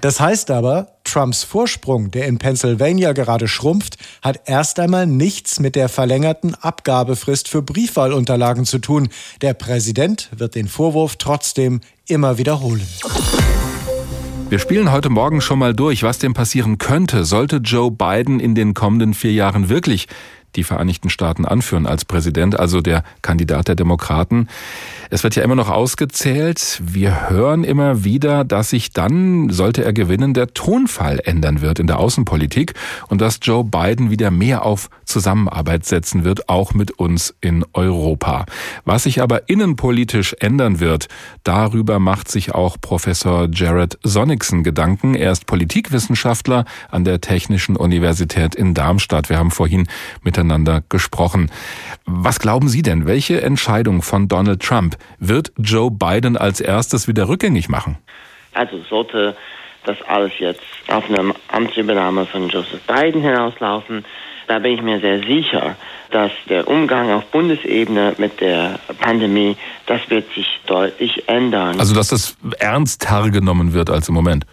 Das 0.00 0.20
heißt 0.20 0.50
aber, 0.50 0.88
Trumps 1.12 1.44
Vorsprung, 1.44 2.10
der 2.10 2.26
in 2.26 2.38
Pennsylvania 2.38 3.12
gerade 3.12 3.46
schrumpft, 3.46 3.98
hat 4.22 4.40
erst 4.46 4.80
einmal 4.80 5.06
nichts 5.06 5.60
mit 5.60 5.76
der 5.76 5.90
verlängerten 5.90 6.54
Abgabefrist 6.54 7.48
für 7.48 7.60
Briefwahlunterlagen 7.60 8.64
zu 8.64 8.78
tun. 8.78 9.10
Der 9.42 9.52
Präsident 9.52 10.30
wird 10.34 10.54
den 10.54 10.68
Vorwurf 10.68 11.16
trotzdem 11.16 11.82
immer 12.08 12.38
wiederholen. 12.38 12.86
Wir 14.48 14.58
spielen 14.58 14.90
heute 14.90 15.10
Morgen 15.10 15.42
schon 15.42 15.58
mal 15.58 15.74
durch, 15.74 16.02
was 16.02 16.18
denn 16.18 16.32
passieren 16.32 16.78
könnte, 16.78 17.24
sollte 17.26 17.56
Joe 17.56 17.90
Biden 17.90 18.40
in 18.40 18.54
den 18.54 18.72
kommenden 18.72 19.12
vier 19.12 19.32
Jahren 19.32 19.68
wirklich 19.68 20.08
die 20.56 20.64
Vereinigten 20.64 21.10
Staaten 21.10 21.44
anführen 21.44 21.86
als 21.86 22.04
Präsident, 22.04 22.58
also 22.58 22.80
der 22.80 23.04
Kandidat 23.22 23.68
der 23.68 23.74
Demokraten. 23.74 24.48
Es 25.10 25.24
wird 25.24 25.36
ja 25.36 25.42
immer 25.42 25.54
noch 25.54 25.70
ausgezählt. 25.70 26.80
Wir 26.84 27.28
hören 27.30 27.64
immer 27.64 28.04
wieder, 28.04 28.44
dass 28.44 28.70
sich 28.70 28.92
dann, 28.92 29.50
sollte 29.50 29.84
er 29.84 29.92
gewinnen, 29.92 30.34
der 30.34 30.54
Tonfall 30.54 31.20
ändern 31.24 31.60
wird 31.60 31.78
in 31.78 31.86
der 31.86 31.98
Außenpolitik 31.98 32.74
und 33.08 33.20
dass 33.20 33.38
Joe 33.42 33.64
Biden 33.64 34.10
wieder 34.10 34.30
mehr 34.30 34.64
auf 34.64 34.90
Zusammenarbeit 35.04 35.84
setzen 35.84 36.24
wird, 36.24 36.48
auch 36.48 36.74
mit 36.74 36.92
uns 36.92 37.34
in 37.40 37.64
Europa. 37.72 38.46
Was 38.84 39.04
sich 39.04 39.20
aber 39.20 39.48
innenpolitisch 39.48 40.34
ändern 40.40 40.80
wird, 40.80 41.08
darüber 41.44 41.98
macht 41.98 42.30
sich 42.30 42.54
auch 42.54 42.76
Professor 42.80 43.48
Jared 43.52 43.98
Sonnigsen 44.02 44.62
Gedanken. 44.62 45.14
Er 45.14 45.32
ist 45.32 45.46
Politikwissenschaftler 45.46 46.64
an 46.90 47.04
der 47.04 47.20
Technischen 47.20 47.76
Universität 47.76 48.54
in 48.54 48.74
Darmstadt. 48.74 49.28
Wir 49.28 49.38
haben 49.38 49.50
vorhin 49.50 49.86
mit 50.22 50.36
miteinander 50.42 50.82
gesprochen. 50.88 51.50
Was 52.04 52.40
glauben 52.40 52.68
Sie 52.68 52.82
denn, 52.82 53.06
welche 53.06 53.40
Entscheidung 53.40 54.02
von 54.02 54.28
Donald 54.28 54.60
Trump 54.60 54.96
wird 55.18 55.52
Joe 55.56 55.90
Biden 55.90 56.36
als 56.36 56.60
erstes 56.60 57.08
wieder 57.08 57.28
rückgängig 57.28 57.68
machen? 57.68 57.98
Also 58.54 58.78
sollte 58.88 59.36
das 59.84 59.96
alles 60.06 60.32
jetzt 60.38 60.62
auf 60.88 61.04
eine 61.08 61.34
Amtsübernahme 61.48 62.26
von 62.26 62.48
Joseph 62.48 62.80
Biden 62.82 63.22
hinauslaufen, 63.22 64.04
da 64.48 64.58
bin 64.58 64.74
ich 64.74 64.82
mir 64.82 65.00
sehr 65.00 65.20
sicher, 65.20 65.76
dass 66.10 66.30
der 66.48 66.68
Umgang 66.68 67.10
auf 67.10 67.24
Bundesebene 67.26 68.14
mit 68.18 68.40
der 68.40 68.78
Pandemie, 69.00 69.56
das 69.86 70.00
wird 70.10 70.30
sich 70.34 70.46
deutlich 70.66 71.28
ändern. 71.28 71.78
Also 71.78 71.94
dass 71.94 72.08
das 72.08 72.36
ernster 72.58 73.30
genommen 73.30 73.72
wird 73.72 73.88
als 73.88 74.08
im 74.08 74.14
Moment 74.14 74.44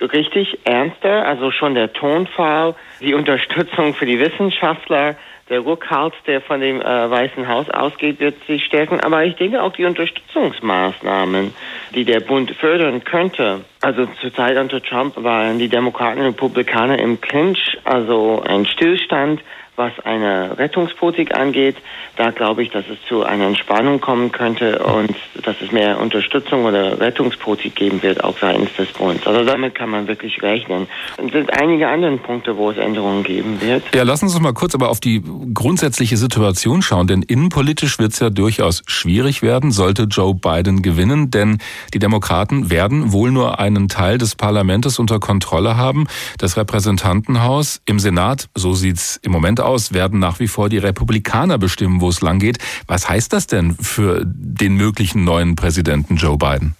richtig 0.00 0.58
ernster, 0.64 1.26
also 1.26 1.50
schon 1.50 1.74
der 1.74 1.92
Tonfall, 1.92 2.74
die 3.00 3.14
Unterstützung 3.14 3.94
für 3.94 4.06
die 4.06 4.18
Wissenschaftler, 4.18 5.16
der 5.50 5.66
Rückhalt, 5.66 6.14
der 6.26 6.40
von 6.40 6.60
dem 6.60 6.80
äh, 6.80 7.10
Weißen 7.10 7.48
Haus 7.48 7.68
ausgeht, 7.70 8.20
wird 8.20 8.36
sich 8.46 8.64
stärken. 8.64 9.00
Aber 9.00 9.24
ich 9.24 9.34
denke 9.34 9.60
auch 9.60 9.72
die 9.72 9.84
Unterstützungsmaßnahmen, 9.84 11.52
die 11.94 12.04
der 12.04 12.20
Bund 12.20 12.52
fördern 12.52 13.02
könnte. 13.04 13.64
Also 13.82 14.06
zur 14.20 14.32
Zeit 14.32 14.56
unter 14.56 14.80
Trump 14.80 15.14
waren 15.16 15.58
die 15.58 15.68
Demokraten 15.68 16.20
und 16.20 16.26
Republikaner 16.26 16.98
im 17.00 17.20
Clinch, 17.20 17.78
also 17.84 18.42
ein 18.46 18.64
Stillstand 18.64 19.40
was 19.80 19.98
eine 20.04 20.58
Rettungspolitik 20.58 21.34
angeht, 21.34 21.76
da 22.16 22.30
glaube 22.32 22.62
ich, 22.62 22.68
dass 22.68 22.84
es 22.92 22.98
zu 23.08 23.24
einer 23.24 23.46
Entspannung 23.46 23.98
kommen 23.98 24.30
könnte 24.30 24.80
und 24.80 25.14
dass 25.42 25.56
es 25.62 25.72
mehr 25.72 25.98
Unterstützung 25.98 26.66
oder 26.66 27.00
Rettungspolitik 27.00 27.76
geben 27.76 28.02
wird, 28.02 28.22
auch 28.22 28.36
seitens 28.38 28.74
des 28.74 28.92
Bundes. 28.92 29.26
Also 29.26 29.42
damit 29.42 29.74
kann 29.74 29.88
man 29.88 30.06
wirklich 30.06 30.42
rechnen. 30.42 30.86
Es 31.16 31.32
sind 31.32 31.50
einige 31.58 31.88
andere 31.88 32.18
Punkte, 32.18 32.58
wo 32.58 32.70
es 32.70 32.76
Änderungen 32.76 33.22
geben 33.22 33.62
wird. 33.62 33.82
Ja, 33.94 34.02
lassen 34.02 34.28
Sie 34.28 34.34
uns 34.34 34.42
mal 34.42 34.52
kurz 34.52 34.74
aber 34.74 34.90
auf 34.90 35.00
die 35.00 35.22
grundsätzliche 35.54 36.18
Situation 36.18 36.82
schauen, 36.82 37.06
denn 37.06 37.22
innenpolitisch 37.22 37.98
wird 37.98 38.12
es 38.12 38.18
ja 38.20 38.28
durchaus 38.28 38.82
schwierig 38.86 39.40
werden, 39.40 39.72
sollte 39.72 40.02
Joe 40.02 40.34
Biden 40.34 40.82
gewinnen, 40.82 41.30
denn 41.30 41.56
die 41.94 41.98
Demokraten 41.98 42.68
werden 42.68 43.12
wohl 43.12 43.30
nur 43.30 43.58
einen 43.58 43.88
Teil 43.88 44.18
des 44.18 44.34
Parlaments 44.34 44.98
unter 44.98 45.20
Kontrolle 45.20 45.78
haben, 45.78 46.06
das 46.36 46.58
Repräsentantenhaus. 46.58 47.80
Im 47.86 47.98
Senat, 47.98 48.50
so 48.54 48.74
sieht's 48.74 49.18
im 49.22 49.32
Moment 49.32 49.60
aus, 49.60 49.69
aus 49.70 49.94
werden 49.94 50.18
nach 50.18 50.40
wie 50.40 50.48
vor 50.48 50.68
die 50.68 50.78
Republikaner 50.78 51.56
bestimmen, 51.56 52.00
wo 52.00 52.08
es 52.08 52.20
lang 52.20 52.40
geht. 52.40 52.58
Was 52.88 53.08
heißt 53.08 53.32
das 53.32 53.46
denn 53.46 53.74
für 53.74 54.22
den 54.24 54.74
möglichen 54.74 55.24
neuen 55.24 55.54
Präsidenten 55.54 56.16
Joe 56.16 56.36
Biden? 56.36 56.74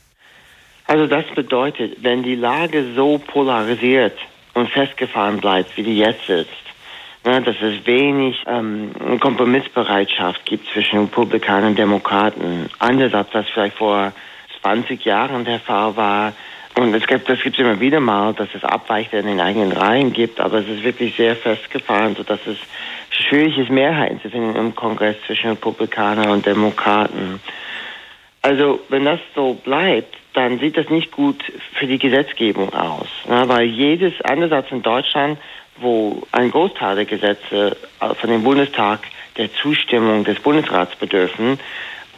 Also 0.86 1.06
das 1.06 1.24
bedeutet, 1.36 2.02
wenn 2.02 2.24
die 2.24 2.34
Lage 2.34 2.84
so 2.96 3.18
polarisiert 3.18 4.18
und 4.54 4.68
festgefahren 4.70 5.38
bleibt, 5.38 5.76
wie 5.76 5.84
die 5.84 5.96
jetzt 5.96 6.28
ist, 6.28 6.48
ne, 7.24 7.40
dass 7.42 7.54
es 7.62 7.86
wenig 7.86 8.44
ähm, 8.48 8.90
Kompromissbereitschaft 9.20 10.44
gibt 10.44 10.66
zwischen 10.72 10.98
Republikanern 10.98 11.70
und 11.70 11.78
Demokraten, 11.78 12.68
anders 12.80 13.14
als 13.14 13.28
das 13.32 13.46
vielleicht 13.54 13.76
vor 13.76 14.12
20 14.62 15.04
Jahren 15.04 15.44
der 15.44 15.60
Fall 15.60 15.96
war, 15.96 16.32
und 16.76 16.94
es 16.94 17.06
gibt, 17.06 17.28
das 17.28 17.40
gibt 17.42 17.58
es 17.58 17.60
immer 17.64 17.80
wieder 17.80 18.00
mal, 18.00 18.32
dass 18.32 18.48
es 18.54 18.64
Abweicher 18.64 19.18
in 19.18 19.26
den 19.26 19.40
eigenen 19.40 19.72
Reihen 19.72 20.12
gibt, 20.12 20.40
aber 20.40 20.58
es 20.58 20.68
ist 20.68 20.82
wirklich 20.82 21.16
sehr 21.16 21.36
festgefahren, 21.36 22.14
sodass 22.16 22.40
es 22.46 22.58
schwierig 23.30 23.56
ist, 23.56 23.70
Mehrheiten 23.70 24.20
zu 24.20 24.28
finden 24.28 24.56
im 24.56 24.74
Kongress 24.74 25.16
zwischen 25.26 25.50
Republikanern 25.50 26.30
und 26.30 26.44
Demokraten. 26.44 27.40
Also, 28.42 28.80
wenn 28.88 29.04
das 29.04 29.20
so 29.34 29.54
bleibt, 29.54 30.16
dann 30.34 30.58
sieht 30.58 30.76
das 30.76 30.88
nicht 30.90 31.10
gut 31.10 31.42
für 31.74 31.86
die 31.86 31.98
Gesetzgebung 31.98 32.72
aus. 32.72 33.08
Ne? 33.28 33.44
Weil 33.46 33.64
jedes, 33.64 34.12
anders 34.22 34.52
als 34.52 34.70
in 34.70 34.82
Deutschland, 34.82 35.38
wo 35.78 36.22
ein 36.32 36.50
Großteil 36.50 36.96
der 36.96 37.04
Gesetze 37.04 37.76
äh, 38.00 38.14
von 38.14 38.30
dem 38.30 38.42
Bundestag 38.42 39.00
der 39.36 39.52
Zustimmung 39.54 40.24
des 40.24 40.40
Bundesrats 40.40 40.94
bedürfen, 40.96 41.58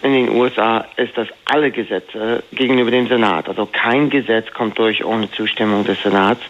in 0.02 0.12
den 0.12 0.30
USA 0.30 0.84
ist 0.96 1.16
das 1.16 1.28
alle 1.44 1.70
Gesetze 1.70 2.42
gegenüber 2.52 2.90
dem 2.90 3.06
Senat. 3.06 3.48
Also 3.48 3.66
kein 3.66 4.10
Gesetz 4.10 4.52
kommt 4.52 4.76
durch 4.78 5.04
ohne 5.04 5.30
Zustimmung 5.30 5.84
des 5.84 6.02
Senats. 6.02 6.42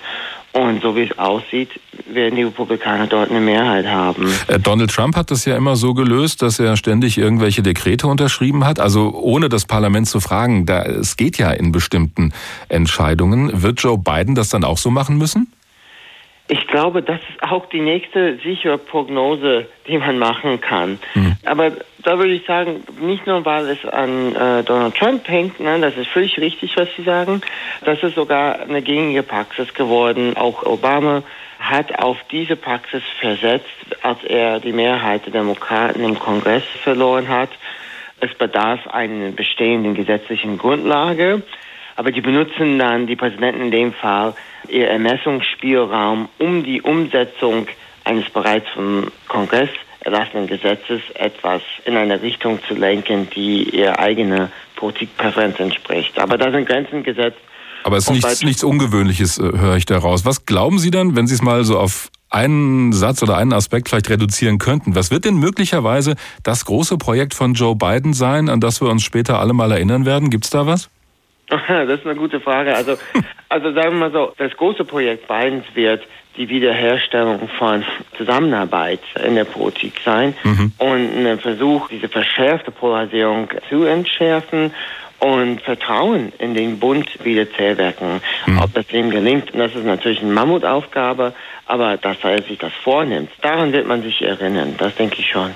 Und 0.53 0.83
so 0.83 0.95
wie 0.97 1.05
es 1.05 1.19
aussieht, 1.19 1.71
werden 2.07 2.37
die 2.37 2.43
Republikaner 2.43 3.07
dort 3.07 3.31
eine 3.31 3.41
Mehrheit 3.41 3.87
haben. 3.87 4.31
Äh, 4.49 4.59
Donald 4.59 4.91
Trump 4.91 5.17
hat 5.17 5.31
das 5.31 5.47
ja 5.47 5.57
immer 5.57 5.77
so 5.77 5.95
gelöst, 5.95 6.43
dass 6.43 6.59
er 6.59 6.77
ständig 6.77 7.17
irgendwelche 7.17 7.63
Dekrete 7.63 8.07
unterschrieben 8.07 8.65
hat. 8.65 8.79
Also 8.79 9.13
ohne 9.15 9.49
das 9.49 9.65
Parlament 9.65 10.09
zu 10.09 10.21
fragen, 10.21 10.67
da, 10.67 10.83
es 10.83 11.17
geht 11.17 11.39
ja 11.39 11.51
in 11.51 11.73
bestimmten 11.73 12.33
Entscheidungen. 12.69 13.63
Wird 13.63 13.81
Joe 13.81 13.97
Biden 13.97 14.35
das 14.35 14.51
dann 14.51 14.65
auch 14.65 14.79
so 14.79 14.91
machen 14.91 15.17
müssen? 15.17 15.49
Ich 16.49 16.67
glaube, 16.67 17.03
das 17.03 17.21
ist 17.21 17.43
auch 17.43 17.67
die 17.67 17.81
nächste 17.81 18.37
sichere 18.39 18.77
Prognose, 18.77 19.67
die 19.87 19.97
man 19.97 20.19
machen 20.19 20.61
kann. 20.61 20.99
Mhm. 21.15 21.37
Aber 21.45 21.71
da 22.03 22.19
würde 22.19 22.33
ich 22.33 22.45
sagen, 22.45 22.83
nicht 23.01 23.27
nur 23.27 23.45
weil 23.45 23.69
es 23.69 23.85
an 23.87 24.35
äh, 24.35 24.63
Donald 24.65 24.97
Trump 24.97 25.29
hängt, 25.29 25.61
nein, 25.61 25.83
das 25.83 25.97
ist 25.97 26.09
völlig 26.09 26.39
richtig, 26.39 26.77
was 26.77 26.89
Sie 26.97 27.05
sagen. 27.05 27.41
Das 27.85 28.03
ist 28.03 28.17
sogar 28.17 28.61
eine 28.61 28.83
gängige 28.83 29.23
Praxis 29.23 29.73
geworden. 29.73 30.37
Auch 30.37 30.65
Obama 30.65 31.23
hat 31.61 31.97
auf 32.01 32.19
diese 32.31 32.57
Praxis 32.57 33.03
versetzt, 33.21 33.69
als 34.03 34.23
er 34.25 34.59
die 34.59 34.73
Mehrheit 34.73 35.25
der 35.27 35.33
Demokraten 35.33 36.03
im 36.03 36.19
Kongress 36.19 36.65
verloren 36.83 37.29
hat. 37.29 37.51
Es 38.21 38.35
bedarf 38.35 38.89
einer 38.89 39.31
bestehenden 39.31 39.95
gesetzlichen 39.95 40.59
Grundlage. 40.59 41.43
Aber 41.95 42.11
die 42.11 42.21
benutzen 42.21 42.79
dann, 42.79 43.07
die 43.07 43.17
Präsidenten 43.17 43.63
in 43.63 43.71
dem 43.71 43.93
Fall, 43.93 44.35
ihr 44.69 44.89
Ermessungsspielraum, 44.89 46.29
um 46.39 46.63
die 46.63 46.83
Umsetzung 46.83 47.67
eines 48.05 48.29
bereits 48.31 48.69
vom 48.75 49.09
Kongress 49.29 49.71
erlassenen 50.01 50.47
Gesetzes 50.47 51.01
etwas 51.15 51.63
in 51.85 51.97
eine 51.97 52.21
Richtung 52.23 52.59
zu 52.67 52.75
lenken, 52.75 53.29
die 53.31 53.63
ihr 53.71 53.99
eigene 53.99 54.51
Politikpräferenz 54.77 55.61
entspricht. 55.61 56.19
Aber 56.19 56.37
da 56.39 56.51
sind 56.51 56.67
Grenzen 56.67 57.05
gesetzt. 57.05 57.39
Aber 57.85 57.97
es 57.97 58.05
ist 58.05 58.13
nichts, 58.13 58.43
nichts 58.43 58.65
Ungewöhnliches, 58.65 59.39
äh, 59.39 59.43
höre 59.43 59.77
ich 59.77 59.87
daraus. 59.87 60.25
Was 60.25 60.47
glauben 60.47 60.79
Sie 60.79 60.91
dann, 60.91 61.17
wenn 61.17 61.27
Sie 61.27 61.35
es 61.35 61.43
mal 61.43 61.65
so 61.65 61.79
auf 61.79 62.11
einen 62.31 62.93
Satz 62.93 63.23
oder 63.23 63.37
einen 63.37 63.53
Aspekt 63.53 63.89
vielleicht 63.89 64.09
reduzieren 64.09 64.59
könnten? 64.59 64.95
Was 64.95 65.11
wird 65.11 65.25
denn 65.25 65.37
möglicherweise 65.37 66.15
das 66.43 66.65
große 66.65 66.97
Projekt 66.97 67.35
von 67.35 67.55
Joe 67.55 67.77
Biden 67.77 68.15
sein, 68.15 68.49
an 68.49 68.61
das 68.61 68.81
wir 68.81 68.89
uns 68.89 69.03
später 69.03 69.39
alle 69.39 69.53
mal 69.53 69.71
erinnern 69.71 70.07
werden? 70.07 70.31
Gibt 70.31 70.45
es 70.45 70.51
da 70.51 70.67
was? 70.67 70.89
Das 71.69 72.01
ist 72.01 72.07
eine 72.07 72.17
gute 72.17 72.41
Frage. 72.41 72.75
Also, 72.75 72.97
also 73.49 73.73
sagen 73.73 73.93
wir 73.93 74.09
mal 74.09 74.13
so, 74.13 74.33
das 74.39 74.57
große 74.57 74.85
Projekt 74.85 75.29
Bidens 75.29 75.65
wird 75.75 76.03
die 76.37 76.49
Wiederherstellung 76.49 77.49
von 77.59 77.85
Zusammenarbeit 78.17 79.01
in 79.25 79.35
der 79.35 79.45
Politik 79.45 80.01
sein 80.05 80.35
mhm. 80.43 80.73
und 80.79 81.27
ein 81.27 81.39
Versuch, 81.39 81.89
diese 81.89 82.09
verschärfte 82.09 82.71
Polarisierung 82.71 83.49
zu 83.69 83.85
entschärfen 83.85 84.73
und 85.19 85.61
Vertrauen 85.61 86.33
in 86.39 86.55
den 86.55 86.79
Bund 86.79 87.25
wieder 87.25 87.49
zu 87.51 87.63
erwecken. 87.63 88.21
Mhm. 88.47 88.59
Ob 88.59 88.73
das 88.75 88.91
ihm 88.93 89.11
gelingt, 89.11 89.51
das 89.55 89.75
ist 89.75 89.85
natürlich 89.85 90.23
eine 90.23 90.33
Mammutaufgabe, 90.33 91.35
aber 91.67 91.97
dass 91.97 92.17
er 92.23 92.43
sich 92.43 92.59
das 92.59 92.73
vornimmt, 92.83 93.31
daran 93.43 93.73
wird 93.73 93.87
man 93.87 94.03
sich 94.03 94.23
erinnern, 94.23 94.75
das 94.79 94.95
denke 94.97 95.21
ich 95.21 95.29
schon. 95.31 95.51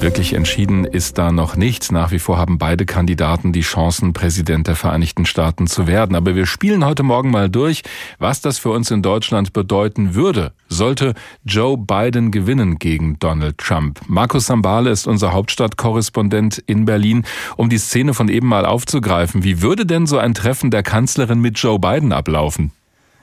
Wirklich 0.00 0.32
entschieden 0.32 0.84
ist 0.84 1.18
da 1.18 1.32
noch 1.32 1.56
nichts. 1.56 1.90
Nach 1.90 2.12
wie 2.12 2.20
vor 2.20 2.38
haben 2.38 2.56
beide 2.56 2.86
Kandidaten 2.86 3.52
die 3.52 3.62
Chancen, 3.62 4.12
Präsident 4.12 4.68
der 4.68 4.76
Vereinigten 4.76 5.26
Staaten 5.26 5.66
zu 5.66 5.88
werden. 5.88 6.14
Aber 6.14 6.36
wir 6.36 6.46
spielen 6.46 6.84
heute 6.84 7.02
Morgen 7.02 7.32
mal 7.32 7.50
durch, 7.50 7.82
was 8.20 8.40
das 8.40 8.58
für 8.58 8.70
uns 8.70 8.92
in 8.92 9.02
Deutschland 9.02 9.52
bedeuten 9.52 10.14
würde, 10.14 10.52
sollte 10.68 11.14
Joe 11.44 11.76
Biden 11.76 12.30
gewinnen 12.30 12.78
gegen 12.78 13.18
Donald 13.18 13.58
Trump. 13.58 14.00
Markus 14.06 14.46
Sambale 14.46 14.90
ist 14.90 15.08
unser 15.08 15.32
Hauptstadtkorrespondent 15.32 16.62
in 16.66 16.84
Berlin. 16.84 17.24
Um 17.56 17.68
die 17.68 17.78
Szene 17.78 18.14
von 18.14 18.28
eben 18.28 18.46
mal 18.46 18.66
aufzugreifen, 18.66 19.42
wie 19.42 19.62
würde 19.62 19.84
denn 19.84 20.06
so 20.06 20.16
ein 20.16 20.32
Treffen 20.32 20.70
der 20.70 20.84
Kanzlerin 20.84 21.40
mit 21.40 21.58
Joe 21.58 21.80
Biden 21.80 22.12
ablaufen? 22.12 22.70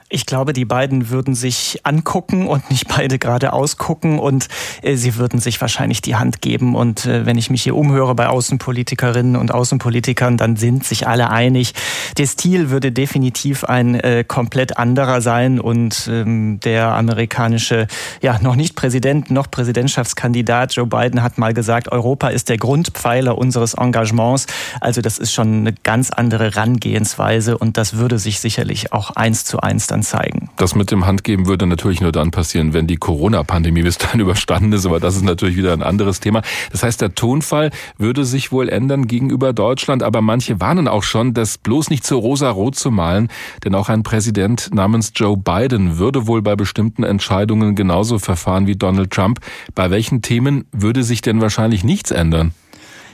Ich 0.08 0.24
glaube, 0.24 0.52
die 0.52 0.64
beiden 0.64 1.10
würden 1.10 1.34
sich 1.34 1.80
angucken 1.82 2.46
und 2.46 2.70
nicht 2.70 2.86
beide 2.86 3.18
gerade 3.18 3.52
ausgucken 3.52 4.20
und 4.20 4.46
äh, 4.82 4.94
sie 4.94 5.16
würden 5.16 5.40
sich 5.40 5.60
wahrscheinlich 5.60 6.00
die 6.00 6.14
Hand 6.14 6.40
geben. 6.40 6.76
Und 6.76 7.06
äh, 7.06 7.26
wenn 7.26 7.36
ich 7.36 7.50
mich 7.50 7.64
hier 7.64 7.74
umhöre 7.74 8.14
bei 8.14 8.28
Außenpolitikerinnen 8.28 9.34
und 9.34 9.52
Außenpolitikern, 9.52 10.36
dann 10.36 10.54
sind 10.54 10.84
sich 10.84 11.08
alle 11.08 11.30
einig. 11.30 11.74
Der 12.18 12.26
Stil 12.26 12.70
würde 12.70 12.92
definitiv 12.92 13.64
ein 13.64 13.96
äh, 13.96 14.22
komplett 14.22 14.78
anderer 14.78 15.20
sein 15.20 15.58
und 15.58 16.08
ähm, 16.08 16.60
der 16.60 16.92
amerikanische, 16.92 17.88
ja, 18.22 18.38
noch 18.40 18.54
nicht 18.54 18.76
Präsident, 18.76 19.32
noch 19.32 19.50
Präsidentschaftskandidat 19.50 20.76
Joe 20.76 20.86
Biden 20.86 21.24
hat 21.24 21.36
mal 21.36 21.52
gesagt, 21.52 21.90
Europa 21.90 22.28
ist 22.28 22.48
der 22.48 22.58
Grundpfeiler 22.58 23.36
unseres 23.36 23.74
Engagements. 23.74 24.46
Also 24.80 25.00
das 25.00 25.18
ist 25.18 25.32
schon 25.32 25.58
eine 25.58 25.72
ganz 25.72 26.10
andere 26.10 26.54
Rangehensweise 26.54 27.58
und 27.58 27.76
das 27.76 27.96
würde 27.96 28.20
sich 28.20 28.38
sicherlich 28.38 28.92
auch 28.92 29.10
eins 29.10 29.44
zu 29.44 29.58
eins 29.58 29.88
dann 29.88 29.95
dann 29.96 30.02
zeigen. 30.02 30.50
Das 30.56 30.74
mit 30.74 30.90
dem 30.90 31.06
Handgeben 31.06 31.46
würde 31.46 31.66
natürlich 31.66 32.00
nur 32.00 32.12
dann 32.12 32.30
passieren, 32.30 32.72
wenn 32.74 32.86
die 32.86 32.96
Corona-Pandemie 32.96 33.82
bis 33.82 33.98
dahin 33.98 34.20
überstanden 34.26 34.72
ist, 34.72 34.86
aber 34.86 35.00
das 35.00 35.16
ist 35.16 35.24
natürlich 35.24 35.56
wieder 35.56 35.72
ein 35.72 35.82
anderes 35.82 36.20
Thema. 36.20 36.42
Das 36.70 36.82
heißt, 36.82 37.00
der 37.00 37.14
Tonfall 37.14 37.70
würde 37.98 38.24
sich 38.24 38.52
wohl 38.52 38.68
ändern 38.68 39.06
gegenüber 39.06 39.52
Deutschland, 39.52 40.02
aber 40.02 40.20
manche 40.20 40.60
warnen 40.60 40.88
auch 40.88 41.02
schon, 41.02 41.34
das 41.34 41.58
bloß 41.58 41.90
nicht 41.90 42.04
zu 42.04 42.16
rosa-rot 42.16 42.76
zu 42.76 42.90
malen, 42.90 43.28
denn 43.64 43.74
auch 43.74 43.88
ein 43.88 44.02
Präsident 44.02 44.70
namens 44.74 45.12
Joe 45.14 45.36
Biden 45.36 45.98
würde 45.98 46.26
wohl 46.26 46.42
bei 46.42 46.56
bestimmten 46.56 47.02
Entscheidungen 47.02 47.74
genauso 47.74 48.18
verfahren 48.18 48.66
wie 48.66 48.76
Donald 48.76 49.10
Trump. 49.10 49.40
Bei 49.74 49.90
welchen 49.90 50.22
Themen 50.22 50.66
würde 50.72 51.02
sich 51.02 51.22
denn 51.22 51.40
wahrscheinlich 51.40 51.84
nichts 51.84 52.10
ändern? 52.10 52.52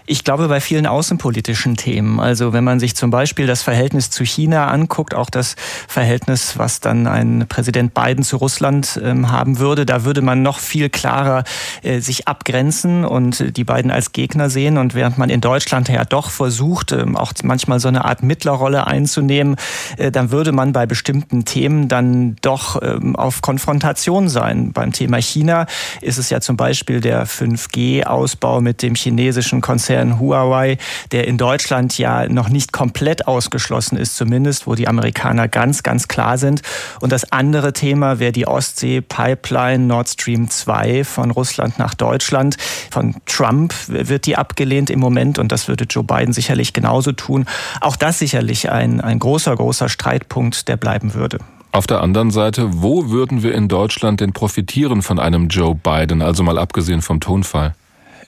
Ich 0.04 0.24
glaube, 0.24 0.48
bei 0.48 0.60
vielen 0.60 0.86
außenpolitischen 0.86 1.76
Themen, 1.76 2.18
also 2.18 2.52
wenn 2.52 2.64
man 2.64 2.80
sich 2.80 2.96
zum 2.96 3.10
Beispiel 3.10 3.46
das 3.46 3.62
Verhältnis 3.62 4.10
zu 4.10 4.24
China 4.24 4.66
anguckt, 4.66 5.14
auch 5.14 5.30
das 5.30 5.54
Verhältnis, 5.86 6.58
was 6.58 6.80
dann 6.80 7.06
ein 7.06 7.46
Präsident 7.48 7.94
Biden 7.94 8.24
zu 8.24 8.36
Russland 8.36 9.00
ähm, 9.02 9.30
haben 9.30 9.60
würde, 9.60 9.86
da 9.86 10.04
würde 10.04 10.20
man 10.20 10.42
noch 10.42 10.58
viel 10.58 10.88
klarer 10.88 11.44
äh, 11.82 12.00
sich 12.00 12.26
abgrenzen 12.26 13.04
und 13.04 13.56
die 13.56 13.62
beiden 13.62 13.92
als 13.92 14.10
Gegner 14.10 14.50
sehen. 14.50 14.76
Und 14.76 14.96
während 14.96 15.18
man 15.18 15.30
in 15.30 15.40
Deutschland 15.40 15.88
ja 15.88 16.04
doch 16.04 16.30
versucht, 16.30 16.90
ähm, 16.90 17.16
auch 17.16 17.32
manchmal 17.44 17.78
so 17.78 17.86
eine 17.86 18.04
Art 18.04 18.24
Mittlerrolle 18.24 18.88
einzunehmen, 18.88 19.54
äh, 19.98 20.10
dann 20.10 20.32
würde 20.32 20.50
man 20.50 20.72
bei 20.72 20.84
bestimmten 20.84 21.44
Themen 21.44 21.86
dann 21.86 22.34
doch 22.40 22.82
ähm, 22.82 23.14
auf 23.14 23.40
Konfrontation 23.40 24.28
sein. 24.28 24.72
Beim 24.72 24.90
Thema 24.90 25.18
China 25.18 25.66
ist 26.00 26.18
es 26.18 26.28
ja 26.28 26.40
zum 26.40 26.56
Beispiel 26.56 27.00
der 27.00 27.24
5G-Ausbau 27.24 28.60
mit 28.60 28.82
dem 28.82 28.96
chinesischen 28.96 29.60
Konzern 29.60 29.91
Konzern 29.92 30.18
Huawei, 30.18 30.78
der 31.10 31.28
in 31.28 31.36
Deutschland 31.36 31.98
ja 31.98 32.26
noch 32.26 32.48
nicht 32.48 32.72
komplett 32.72 33.26
ausgeschlossen 33.28 33.98
ist, 33.98 34.16
zumindest, 34.16 34.66
wo 34.66 34.74
die 34.74 34.88
Amerikaner 34.88 35.48
ganz, 35.48 35.82
ganz 35.82 36.08
klar 36.08 36.38
sind. 36.38 36.62
Und 37.00 37.12
das 37.12 37.30
andere 37.30 37.74
Thema 37.74 38.18
wäre 38.18 38.32
die 38.32 38.46
Ostsee-Pipeline 38.46 39.84
Nord 39.84 40.08
Stream 40.08 40.48
2 40.48 41.04
von 41.04 41.30
Russland 41.30 41.78
nach 41.78 41.92
Deutschland. 41.92 42.56
Von 42.90 43.16
Trump 43.26 43.74
wird 43.86 44.24
die 44.24 44.36
abgelehnt 44.36 44.88
im 44.88 44.98
Moment 44.98 45.38
und 45.38 45.52
das 45.52 45.68
würde 45.68 45.84
Joe 45.84 46.04
Biden 46.04 46.32
sicherlich 46.32 46.72
genauso 46.72 47.12
tun. 47.12 47.44
Auch 47.82 47.96
das 47.96 48.18
sicherlich 48.18 48.70
ein, 48.70 49.02
ein 49.02 49.18
großer, 49.18 49.54
großer 49.54 49.90
Streitpunkt, 49.90 50.68
der 50.68 50.78
bleiben 50.78 51.12
würde. 51.12 51.36
Auf 51.70 51.86
der 51.86 52.00
anderen 52.00 52.30
Seite, 52.30 52.82
wo 52.82 53.10
würden 53.10 53.42
wir 53.42 53.54
in 53.54 53.68
Deutschland 53.68 54.20
denn 54.20 54.32
profitieren 54.32 55.02
von 55.02 55.18
einem 55.18 55.48
Joe 55.48 55.74
Biden, 55.74 56.22
also 56.22 56.42
mal 56.42 56.58
abgesehen 56.58 57.02
vom 57.02 57.20
Tonfall? 57.20 57.74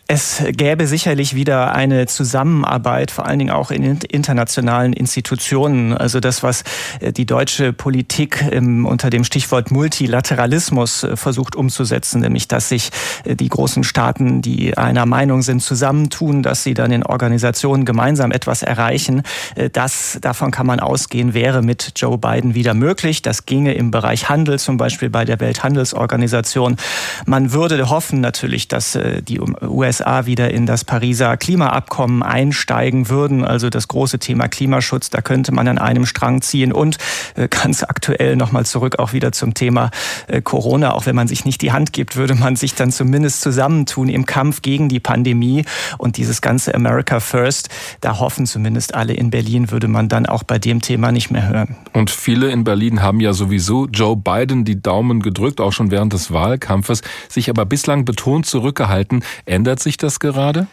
Es 0.07 0.43
gäbe 0.51 0.87
sicherlich 0.87 1.35
wieder 1.35 1.75
eine 1.75 2.05
Zusammenarbeit, 2.07 3.11
vor 3.11 3.27
allen 3.27 3.39
Dingen 3.39 3.53
auch 3.53 3.71
in 3.71 3.83
internationalen 4.01 4.93
Institutionen. 4.93 5.97
Also 5.97 6.21
das, 6.21 6.43
was 6.43 6.63
äh, 7.01 7.11
die 7.11 7.25
deutsche 7.25 7.73
Politik 7.73 8.45
unter 8.53 9.09
dem 9.09 9.25
Stichwort 9.25 9.71
Multilateralismus 9.71 11.05
äh, 11.05 11.17
versucht 11.17 11.57
umzusetzen, 11.57 12.21
nämlich 12.21 12.49
dass 12.49 12.69
sich 12.69 12.91
äh, 13.25 13.35
die 13.35 13.49
großen 13.49 13.83
Staaten, 13.83 14.43
die 14.43 14.77
einer 14.77 15.07
Meinung 15.07 15.41
sind, 15.41 15.63
zusammentun, 15.63 16.43
dass 16.43 16.63
sie 16.65 16.75
dann 16.75 16.93
in 16.93 17.03
Organisationen 17.03 17.87
gemeinsam 17.87 18.31
etwas 18.31 18.63
erreichen. 18.63 19.23
Das, 19.73 20.19
davon 20.21 20.51
kann 20.51 20.67
man 20.67 20.81
ausgehen, 20.81 21.33
wäre 21.33 21.63
mit 21.63 21.93
Joe 21.97 22.19
Biden 22.19 22.55
wieder 22.55 22.75
möglich. 22.75 23.23
Das 23.23 23.47
ginge 23.47 23.73
im 23.73 23.91
Bereich 23.91 24.29
Handel, 24.29 24.59
zum 24.59 24.77
Beispiel 24.77 25.09
bei 25.09 25.25
der 25.25 25.41
Welthandelsorganisation. 25.41 26.77
Man 27.25 27.53
würde 27.53 27.89
hoffen 27.89 28.21
natürlich, 28.21 28.69
dass 28.69 28.99
die 29.27 29.41
US 29.41 29.94
USA 29.95 30.27
wieder 30.27 30.51
in 30.51 30.67
das 30.67 30.85
Pariser 30.85 31.37
Klimaabkommen 31.37 32.23
einsteigen 32.23 33.09
würden. 33.09 33.45
Also 33.45 33.71
das 33.71 33.87
große 33.87 34.19
Thema 34.19 34.49
Klimaschutz, 34.49 35.09
da 35.11 35.21
könnte 35.21 35.53
man 35.53 35.69
an 35.69 35.79
einem 35.79 36.05
Strang 36.05 36.43
ziehen. 36.43 36.73
Und 36.73 36.99
äh, 37.37 37.47
ganz 37.49 37.85
aktuell 37.85 38.35
nochmal 38.35 38.67
zurück 38.67 38.99
auch 38.99 39.13
wieder 39.13 39.31
zum 39.31 39.55
Thema 39.55 39.91
äh, 40.27 40.43
Corona. 40.43 40.95
Auch 40.95 41.07
wenn 41.07 41.15
man 41.15 41.29
sich 41.29 41.45
nicht 41.45 41.63
die 41.63 41.71
Hand 41.71 41.93
gibt, 41.93 42.17
würde 42.17 42.35
man 42.35 42.57
sich 42.57 42.75
dann 42.75 42.91
zumindest 42.91 43.41
zusammentun 43.41 44.09
im 44.09 44.27
Kampf 44.27 44.63
gegen 44.63 44.89
die 44.89 44.99
Pandemie. 44.99 45.65
Und 45.99 46.17
dieses 46.17 46.41
ganze 46.41 46.75
America 46.75 47.21
First, 47.21 47.69
da 48.01 48.19
hoffen 48.19 48.47
zumindest 48.47 48.95
alle 48.95 49.15
in 49.15 49.31
Berlin, 49.31 49.71
würde 49.71 49.87
man 49.87 50.09
dann 50.09 50.27
auch 50.27 50.43
bei 50.43 50.59
dem 50.59 50.81
Thema 50.81 51.13
nicht 51.13 51.31
mehr 51.31 51.49
hören. 51.49 51.77
Und 51.93 52.11
viele 52.11 52.51
in 52.51 52.65
Berlin 52.65 53.01
haben 53.01 53.21
ja 53.21 53.33
sowieso 53.33 53.87
Joe 53.87 54.17
Biden 54.17 54.65
die 54.65 54.83
Daumen 54.83 55.21
gedrückt, 55.21 55.61
auch 55.61 55.73
schon 55.73 55.93
während 55.93 56.13
des 56.13 56.33
Wahlkampfes, 56.33 57.03
sich 57.29 57.49
aber 57.49 57.65
bislang 57.65 58.05
betont 58.05 58.47
zurückgehalten. 58.47 59.23
Ändert 59.45 59.81
sich 59.85 59.97
das 59.97 60.19
gerade? 60.19 60.67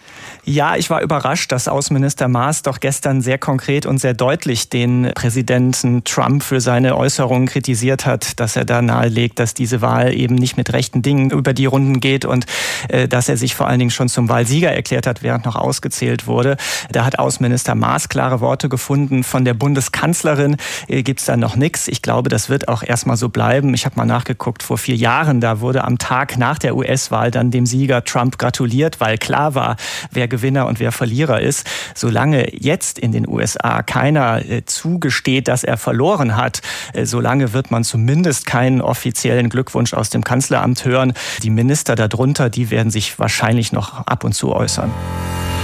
Ja, 0.43 0.75
ich 0.75 0.89
war 0.89 1.01
überrascht, 1.01 1.51
dass 1.51 1.67
Außenminister 1.67 2.27
Maas 2.27 2.63
doch 2.63 2.79
gestern 2.79 3.21
sehr 3.21 3.37
konkret 3.37 3.85
und 3.85 3.99
sehr 3.99 4.15
deutlich 4.15 4.69
den 4.69 5.11
Präsidenten 5.13 6.03
Trump 6.03 6.41
für 6.41 6.59
seine 6.59 6.97
Äußerungen 6.97 7.47
kritisiert 7.47 8.07
hat, 8.07 8.39
dass 8.39 8.55
er 8.55 8.65
da 8.65 8.81
nahelegt, 8.81 9.37
dass 9.37 9.53
diese 9.53 9.81
Wahl 9.81 10.13
eben 10.13 10.33
nicht 10.33 10.57
mit 10.57 10.73
rechten 10.73 11.03
Dingen 11.03 11.29
über 11.29 11.53
die 11.53 11.67
Runden 11.67 11.99
geht 11.99 12.25
und 12.25 12.45
äh, 12.87 13.07
dass 13.07 13.29
er 13.29 13.37
sich 13.37 13.53
vor 13.53 13.67
allen 13.67 13.79
Dingen 13.79 13.91
schon 13.91 14.09
zum 14.09 14.29
Wahlsieger 14.29 14.71
erklärt 14.71 15.05
hat, 15.05 15.21
während 15.21 15.45
noch 15.45 15.55
ausgezählt 15.55 16.25
wurde. 16.25 16.57
Da 16.91 17.05
hat 17.05 17.19
Außenminister 17.19 17.75
Maas 17.75 18.09
klare 18.09 18.39
Worte 18.39 18.69
gefunden. 18.69 19.23
Von 19.23 19.45
der 19.45 19.53
Bundeskanzlerin 19.53 20.57
äh, 20.87 21.03
gibt's 21.03 21.25
da 21.25 21.37
noch 21.37 21.55
nichts. 21.55 21.87
Ich 21.87 22.01
glaube, 22.01 22.29
das 22.29 22.49
wird 22.49 22.67
auch 22.67 22.81
erstmal 22.81 23.17
so 23.17 23.29
bleiben. 23.29 23.73
Ich 23.73 23.85
habe 23.85 23.95
mal 23.97 24.05
nachgeguckt, 24.05 24.63
vor 24.63 24.77
vier 24.77 24.95
Jahren, 24.95 25.41
da 25.41 25.59
wurde 25.59 25.83
am 25.83 25.97
Tag 25.97 26.37
nach 26.37 26.57
der 26.57 26.75
US-Wahl 26.75 27.29
dann 27.29 27.51
dem 27.51 27.65
Sieger 27.65 28.03
Trump 28.05 28.37
gratuliert, 28.37 29.00
weil 29.01 29.17
klar 29.17 29.55
war, 29.55 29.75
wer 30.11 30.27
Gewinner 30.27 30.67
und 30.67 30.79
wer 30.79 30.91
Verlierer 30.91 31.41
ist. 31.41 31.67
Solange 31.95 32.55
jetzt 32.55 32.97
in 32.97 33.11
den 33.11 33.27
USA 33.27 33.81
keiner 33.81 34.45
äh, 34.45 34.63
zugesteht, 34.65 35.47
dass 35.47 35.63
er 35.63 35.77
verloren 35.77 36.37
hat, 36.37 36.61
äh, 36.93 37.05
solange 37.05 37.53
wird 37.53 37.71
man 37.71 37.83
zumindest 37.83 38.45
keinen 38.45 38.81
offiziellen 38.81 39.49
Glückwunsch 39.49 39.93
aus 39.93 40.09
dem 40.09 40.23
Kanzleramt 40.23 40.85
hören. 40.85 41.13
Die 41.43 41.49
Minister 41.49 41.95
darunter, 41.95 42.49
die 42.49 42.69
werden 42.69 42.91
sich 42.91 43.19
wahrscheinlich 43.19 43.71
noch 43.73 44.07
ab 44.07 44.23
und 44.23 44.33
zu 44.33 44.53
äußern. 44.53 44.91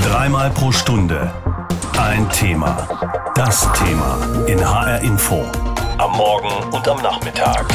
Dreimal 0.04 0.50
pro 0.50 0.72
Stunde 0.72 1.32
ein 1.98 2.30
Thema. 2.30 2.88
Das 3.36 3.68
Thema 3.74 4.18
in 4.48 4.60
HR 4.60 5.02
Info. 5.02 5.46
Am 5.98 6.12
Morgen 6.12 6.72
und 6.72 6.88
am 6.88 7.02
Nachmittag. 7.02 7.66